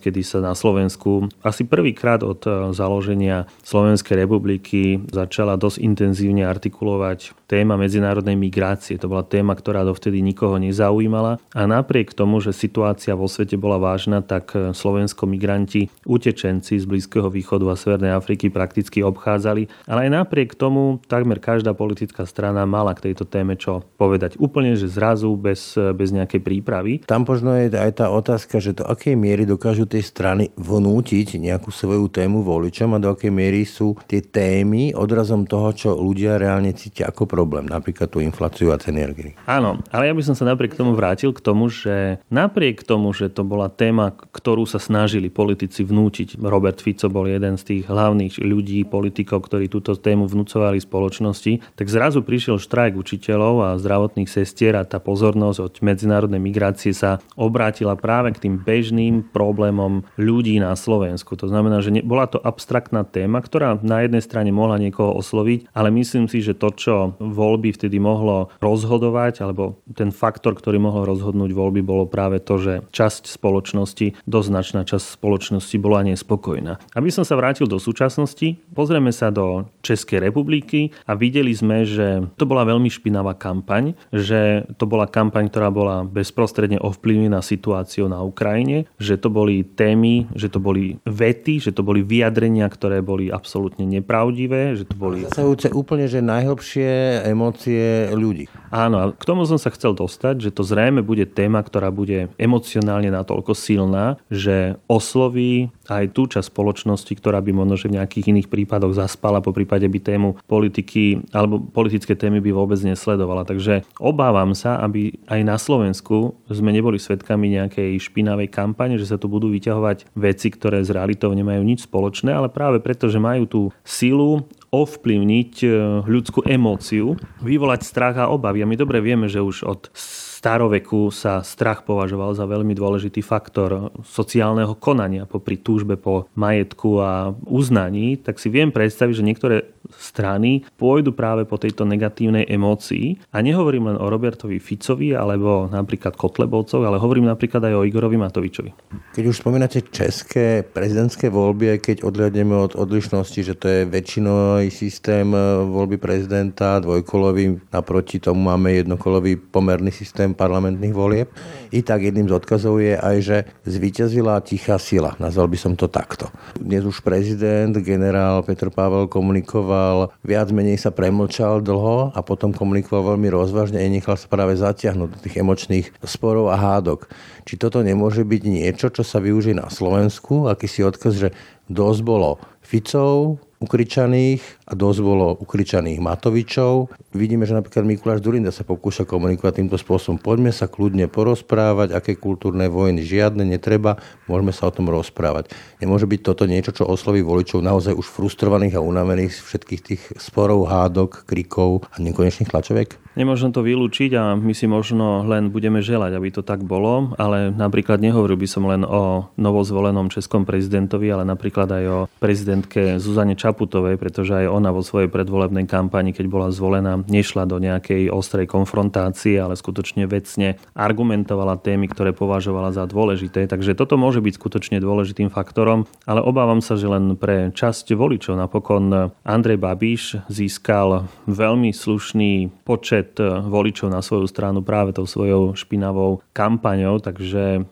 kedy 0.00 0.24
sa 0.24 0.40
na 0.40 0.56
Slovensku 0.56 1.28
asi 1.44 1.68
prvýkrát 1.68 2.24
od 2.24 2.72
založenia 2.72 3.44
Slovenskej 3.68 4.24
republiky 4.24 5.04
začala 5.12 5.60
dosť 5.60 5.84
intenzívne 5.84 6.48
artikulovať 6.48 7.36
téma 7.46 7.76
medzinárodnej 7.76 8.34
migrácie. 8.34 8.98
To 8.98 9.12
bola 9.12 9.28
téma, 9.28 9.52
ktorá 9.54 9.84
dovtedy 9.84 10.24
nikoho 10.24 10.56
nezaujímala 10.56 11.36
a 11.52 11.62
napriek 11.68 12.16
tomu, 12.16 12.40
že 12.40 12.56
situácia 12.56 13.12
vo 13.12 13.28
svete 13.28 13.60
bola 13.60 13.76
vážna, 13.76 14.24
tak 14.24 14.56
Slovensko 14.76 15.24
migranti, 15.24 15.88
utečenci 16.04 16.76
z 16.76 16.84
Blízkeho 16.84 17.32
východu 17.32 17.72
a 17.72 17.80
Severnej 17.80 18.12
Afriky 18.12 18.52
prakticky 18.52 19.00
obchádzali. 19.00 19.88
Ale 19.88 20.04
aj 20.04 20.10
napriek 20.12 20.52
tomu 20.52 21.00
takmer 21.08 21.40
každá 21.40 21.72
politická 21.72 22.28
strana 22.28 22.68
mala 22.68 22.92
k 22.92 23.08
tejto 23.10 23.24
téme 23.24 23.56
čo 23.56 23.80
povedať. 23.96 24.36
Úplne, 24.36 24.76
že 24.76 24.92
zrazu 24.92 25.32
bez, 25.40 25.72
bez 25.96 26.12
nejakej 26.12 26.44
prípravy. 26.44 26.92
Tam 27.08 27.24
možno 27.24 27.56
je 27.56 27.72
aj 27.72 28.04
tá 28.04 28.12
otázka, 28.12 28.60
že 28.60 28.76
do 28.76 28.84
akej 28.84 29.16
miery 29.16 29.48
dokážu 29.48 29.88
tie 29.88 30.04
strany 30.04 30.52
vnútiť 30.60 31.40
nejakú 31.40 31.72
svoju 31.72 32.12
tému 32.12 32.44
voličom 32.44 32.92
a 32.92 33.00
do 33.00 33.08
akej 33.16 33.32
miery 33.32 33.64
sú 33.64 33.96
tie 34.04 34.20
témy 34.20 34.92
odrazom 34.92 35.48
toho, 35.48 35.72
čo 35.72 35.88
ľudia 35.96 36.36
reálne 36.36 36.76
cítia 36.76 37.08
ako 37.08 37.24
problém, 37.24 37.64
napríklad 37.64 38.12
tú 38.12 38.20
infláciu 38.20 38.74
a 38.74 38.76
ceny 38.76 38.98
energii. 39.00 39.32
Áno, 39.46 39.80
ale 39.94 40.10
ja 40.10 40.14
by 40.14 40.22
som 40.26 40.34
sa 40.34 40.44
napriek 40.44 40.74
tomu 40.74 40.92
vrátil 40.98 41.30
k 41.30 41.40
tomu, 41.40 41.70
že 41.70 42.18
napriek 42.28 42.82
tomu, 42.82 43.14
že 43.14 43.30
to 43.30 43.46
bola 43.46 43.70
téma, 43.70 44.10
ktorú 44.12 44.65
sa 44.66 44.82
snažili 44.82 45.30
politici 45.30 45.86
vnútiť. 45.86 46.36
Robert 46.42 46.82
Fico 46.82 47.08
bol 47.08 47.30
jeden 47.30 47.54
z 47.56 47.62
tých 47.62 47.82
hlavných 47.86 48.42
ľudí, 48.42 48.82
politikov, 48.84 49.46
ktorí 49.46 49.70
túto 49.70 49.94
tému 49.94 50.26
vnúcovali 50.26 50.82
spoločnosti. 50.82 51.78
Tak 51.78 51.86
zrazu 51.86 52.20
prišiel 52.26 52.58
štrajk 52.58 52.98
učiteľov 52.98 53.54
a 53.62 53.78
zdravotných 53.78 54.26
sestier 54.26 54.74
a 54.76 54.82
tá 54.82 54.98
pozornosť 54.98 55.58
od 55.62 55.74
medzinárodnej 55.80 56.42
migrácie 56.42 56.90
sa 56.90 57.22
obrátila 57.38 57.94
práve 57.94 58.34
k 58.34 58.42
tým 58.48 58.58
bežným 58.58 59.22
problémom 59.30 60.02
ľudí 60.18 60.58
na 60.58 60.74
Slovensku. 60.74 61.38
To 61.38 61.46
znamená, 61.46 61.78
že 61.80 61.94
bola 62.02 62.26
to 62.26 62.42
abstraktná 62.42 63.06
téma, 63.06 63.38
ktorá 63.38 63.78
na 63.80 64.02
jednej 64.02 64.20
strane 64.24 64.50
mohla 64.50 64.82
niekoho 64.82 65.14
osloviť, 65.14 65.70
ale 65.70 65.94
myslím 65.94 66.26
si, 66.26 66.42
že 66.42 66.58
to, 66.58 66.74
čo 66.74 66.94
voľby 67.22 67.70
vtedy 67.70 68.02
mohlo 68.02 68.50
rozhodovať, 68.58 69.46
alebo 69.46 69.78
ten 69.94 70.10
faktor, 70.10 70.58
ktorý 70.58 70.82
mohol 70.82 71.06
rozhodnúť 71.06 71.50
voľby, 71.54 71.80
bolo 71.86 72.10
práve 72.10 72.42
to, 72.42 72.58
že 72.58 72.74
časť 72.90 73.28
spoločnosti 73.30 74.26
dosť 74.26 74.48
značná 74.56 74.88
časť 74.88 75.20
spoločnosti 75.20 75.76
bola 75.76 76.00
nespokojná. 76.08 76.80
Aby 76.96 77.12
som 77.12 77.28
sa 77.28 77.36
vrátil 77.36 77.68
do 77.68 77.76
súčasnosti, 77.76 78.56
pozrieme 78.72 79.12
sa 79.12 79.28
do 79.28 79.68
Českej 79.84 80.24
republiky 80.24 80.96
a 81.04 81.12
videli 81.12 81.52
sme, 81.52 81.84
že 81.84 82.24
to 82.40 82.48
bola 82.48 82.64
veľmi 82.64 82.88
špinavá 82.88 83.36
kampaň, 83.36 83.92
že 84.08 84.64
to 84.80 84.88
bola 84.88 85.04
kampaň, 85.04 85.52
ktorá 85.52 85.68
bola 85.68 86.08
bezprostredne 86.08 86.80
ovplyvnená 86.80 87.44
situáciou 87.44 88.08
na 88.08 88.24
Ukrajine, 88.24 88.88
že 88.96 89.20
to 89.20 89.28
boli 89.28 89.60
témy, 89.60 90.24
že 90.32 90.48
to 90.48 90.56
boli 90.56 90.96
vety, 91.04 91.60
že 91.60 91.76
to 91.76 91.84
boli 91.84 92.00
vyjadrenia, 92.00 92.64
ktoré 92.72 93.04
boli 93.04 93.28
absolútne 93.28 93.84
nepravdivé, 93.84 94.72
že 94.72 94.88
to 94.88 94.96
boli... 94.96 95.28
Zasahujúce 95.28 95.68
úplne, 95.76 96.08
že 96.08 96.24
najhlbšie 96.24 97.20
emócie 97.28 98.08
ľudí. 98.16 98.48
Áno, 98.72 98.96
a 98.96 99.04
k 99.12 99.28
tomu 99.28 99.44
som 99.44 99.60
sa 99.60 99.68
chcel 99.68 99.92
dostať, 99.92 100.48
že 100.48 100.50
to 100.54 100.64
zrejme 100.64 101.04
bude 101.04 101.28
téma, 101.28 101.60
ktorá 101.60 101.92
bude 101.92 102.32
emocionálne 102.40 103.12
natoľko 103.12 103.52
silná, 103.66 104.16
že 104.30 104.45
osloví 104.86 105.70
aj 105.86 106.14
tú 106.14 106.26
časť 106.26 106.50
spoločnosti, 106.50 107.12
ktorá 107.18 107.38
by 107.42 107.52
možno 107.54 107.74
že 107.78 107.90
v 107.90 108.00
nejakých 108.00 108.32
iných 108.32 108.48
prípadoch 108.50 108.96
zaspala, 108.96 109.44
po 109.44 109.54
prípade 109.54 109.86
by 109.86 109.98
tému 110.02 110.28
politiky 110.50 111.22
alebo 111.30 111.60
politické 111.60 112.18
témy 112.18 112.42
by 112.42 112.50
vôbec 112.54 112.80
nesledovala. 112.82 113.46
Takže 113.46 113.86
obávam 114.00 114.56
sa, 114.56 114.80
aby 114.82 115.14
aj 115.30 115.40
na 115.46 115.56
Slovensku 115.60 116.34
sme 116.50 116.74
neboli 116.74 116.98
svedkami 116.98 117.52
nejakej 117.58 118.00
špinavej 118.00 118.48
kampane, 118.50 118.98
že 118.98 119.06
sa 119.06 119.20
tu 119.20 119.30
budú 119.30 119.52
vyťahovať 119.52 120.10
veci, 120.16 120.48
ktoré 120.50 120.82
s 120.82 120.90
realitou 120.90 121.30
nemajú 121.30 121.62
nič 121.62 121.86
spoločné, 121.86 122.34
ale 122.34 122.50
práve 122.50 122.82
preto, 122.82 123.06
že 123.06 123.22
majú 123.22 123.44
tú 123.46 123.62
silu 123.86 124.46
ovplyvniť 124.74 125.52
e, 125.62 125.68
ľudskú 126.04 126.44
emóciu, 126.44 127.14
vyvolať 127.40 127.86
strach 127.86 128.16
a 128.18 128.28
obavy. 128.28 128.60
A 128.60 128.68
my 128.68 128.76
dobre 128.76 128.98
vieme, 129.00 129.30
že 129.30 129.40
už 129.40 129.64
od 129.64 129.88
staroveku 130.36 131.08
sa 131.08 131.40
strach 131.40 131.88
považoval 131.88 132.36
za 132.36 132.44
veľmi 132.44 132.76
dôležitý 132.76 133.24
faktor 133.24 133.88
sociálneho 134.04 134.76
konania 134.76 135.24
popri 135.24 135.56
túžbe 135.56 135.96
po 135.96 136.28
majetku 136.36 137.00
a 137.00 137.32
uznaní, 137.48 138.20
tak 138.20 138.36
si 138.36 138.52
viem 138.52 138.68
predstaviť, 138.68 139.14
že 139.16 139.24
niektoré 139.24 139.56
strany 139.94 140.66
pôjdu 140.74 141.14
práve 141.14 141.46
po 141.46 141.60
tejto 141.60 141.86
negatívnej 141.86 142.46
emócii. 142.50 143.22
A 143.30 143.42
nehovorím 143.44 143.94
len 143.94 143.98
o 144.00 144.10
Robertovi 144.10 144.58
Ficovi 144.58 145.14
alebo 145.14 145.70
napríklad 145.70 146.18
Kotlebovcov, 146.18 146.82
ale 146.82 146.98
hovorím 146.98 147.30
napríklad 147.30 147.62
aj 147.70 147.74
o 147.78 147.86
Igorovi 147.86 148.18
Matovičovi. 148.18 148.70
Keď 149.14 149.24
už 149.26 149.40
spomínate 149.40 149.84
české 149.86 150.66
prezidentské 150.66 151.30
voľby, 151.30 151.78
keď 151.78 152.02
odhľadneme 152.02 152.54
od 152.56 152.72
odlišnosti, 152.74 153.40
že 153.42 153.54
to 153.54 153.66
je 153.68 153.80
väčšinový 153.86 154.68
systém 154.72 155.28
voľby 155.66 156.00
prezidenta, 156.00 156.80
dvojkolový, 156.80 157.70
naproti 157.70 158.18
tomu 158.18 158.48
máme 158.48 158.72
jednokolový 158.76 159.36
pomerný 159.38 159.92
systém 159.92 160.32
parlamentných 160.32 160.94
volieb. 160.94 161.28
I 161.74 161.82
tak 161.82 162.02
jedným 162.06 162.30
z 162.30 162.36
odkazov 162.36 162.80
je 162.80 162.94
aj, 162.96 163.16
že 163.20 163.36
zvíťazila 163.66 164.40
tichá 164.40 164.78
sila. 164.80 165.18
Nazval 165.20 165.50
by 165.50 165.58
som 165.58 165.72
to 165.76 165.90
takto. 165.90 166.30
Dnes 166.56 166.86
už 166.86 167.02
prezident, 167.02 167.74
generál 167.82 168.40
Petr 168.46 168.70
Pavel 168.72 169.10
komunikoval, 169.10 169.75
viac 170.24 170.48
menej 170.52 170.80
sa 170.80 170.90
premlčal 170.92 171.60
dlho 171.62 172.12
a 172.16 172.20
potom 172.24 172.50
komunikoval 172.52 173.14
veľmi 173.14 173.28
rozvážne 173.32 173.80
a 173.80 173.86
nechal 173.86 174.16
sa 174.16 174.26
práve 174.26 174.56
zatiahnuť 174.56 175.08
do 175.08 175.18
tých 175.20 175.38
emočných 175.40 175.86
sporov 176.04 176.52
a 176.52 176.56
hádok. 176.56 177.08
Či 177.44 177.60
toto 177.60 177.84
nemôže 177.84 178.26
byť 178.26 178.42
niečo, 178.46 178.86
čo 178.90 179.06
sa 179.06 179.22
využije 179.22 179.56
na 179.56 179.68
Slovensku, 179.70 180.50
akýsi 180.50 180.82
odkaz, 180.82 181.14
že 181.16 181.28
dosť 181.70 182.00
bolo 182.02 182.42
Ficov, 182.66 183.38
ukričaných 183.62 184.42
a 184.66 184.72
dosť 184.74 185.00
bolo 185.00 185.38
ukričaných 185.38 186.02
Matovičov. 186.02 186.90
Vidíme, 187.14 187.46
že 187.46 187.54
napríklad 187.54 187.86
Mikuláš 187.86 188.18
Durinda 188.18 188.50
sa 188.50 188.66
pokúša 188.66 189.06
komunikovať 189.06 189.62
týmto 189.62 189.78
spôsobom. 189.78 190.18
Poďme 190.18 190.50
sa 190.50 190.66
kľudne 190.66 191.06
porozprávať, 191.06 191.94
aké 191.94 192.18
kultúrne 192.18 192.66
vojny 192.66 193.06
žiadne 193.06 193.46
netreba, 193.46 194.02
môžeme 194.26 194.50
sa 194.50 194.66
o 194.66 194.74
tom 194.74 194.90
rozprávať. 194.90 195.54
Nemôže 195.78 196.10
byť 196.10 196.20
toto 196.26 196.50
niečo, 196.50 196.74
čo 196.74 196.90
osloví 196.90 197.22
voličov 197.22 197.62
naozaj 197.62 197.94
už 197.94 198.10
frustrovaných 198.10 198.74
a 198.74 198.84
unavených 198.84 199.38
z 199.38 199.40
všetkých 199.46 199.80
tých 199.86 200.02
sporov, 200.18 200.66
hádok, 200.66 201.22
krikov 201.30 201.86
a 201.94 202.02
nekonečných 202.02 202.50
tlačoviek? 202.50 203.06
Nemôžem 203.16 203.48
to 203.48 203.64
vylúčiť 203.64 204.12
a 204.12 204.36
my 204.36 204.52
si 204.52 204.68
možno 204.68 205.24
len 205.24 205.48
budeme 205.48 205.80
želať, 205.80 206.12
aby 206.20 206.28
to 206.28 206.44
tak 206.44 206.60
bolo, 206.60 207.16
ale 207.16 207.48
napríklad 207.48 207.96
nehovoril 207.96 208.36
by 208.36 208.44
som 208.44 208.68
len 208.68 208.84
o 208.84 209.32
novozvolenom 209.40 210.12
českom 210.12 210.44
prezidentovi, 210.44 211.08
ale 211.08 211.24
napríklad 211.24 211.64
aj 211.64 211.84
o 211.88 211.98
prezidentke 212.20 213.00
Zuzane 213.00 213.32
Čaputovej, 213.32 213.96
pretože 213.96 214.36
aj 214.36 214.52
ona 214.56 214.72
vo 214.72 214.80
svojej 214.80 215.12
predvolebnej 215.12 215.68
kampani, 215.68 216.16
keď 216.16 216.26
bola 216.26 216.48
zvolená, 216.48 217.04
nešla 217.04 217.44
do 217.44 217.60
nejakej 217.60 218.08
ostrej 218.08 218.48
konfrontácie, 218.48 219.36
ale 219.36 219.54
skutočne 219.54 220.08
vecne 220.08 220.56
argumentovala 220.72 221.60
témy, 221.60 221.92
ktoré 221.92 222.16
považovala 222.16 222.72
za 222.72 222.88
dôležité. 222.88 223.44
Takže 223.44 223.76
toto 223.76 224.00
môže 224.00 224.24
byť 224.24 224.34
skutočne 224.40 224.76
dôležitým 224.80 225.28
faktorom, 225.28 225.84
ale 226.08 226.24
obávam 226.24 226.64
sa, 226.64 226.80
že 226.80 226.88
len 226.88 227.14
pre 227.20 227.52
časť 227.52 227.92
voličov 227.92 228.34
napokon 228.34 229.12
Andrej 229.22 229.60
Babiš 229.60 230.02
získal 230.32 231.06
veľmi 231.28 231.70
slušný 231.70 232.64
počet 232.64 233.20
voličov 233.20 233.92
na 233.92 234.00
svoju 234.00 234.26
stranu 234.26 234.64
práve 234.64 234.96
tou 234.96 235.04
svojou 235.04 235.52
špinavou 235.52 236.24
kampaňou, 236.32 237.02
takže 237.02 237.44
eh, 237.60 237.64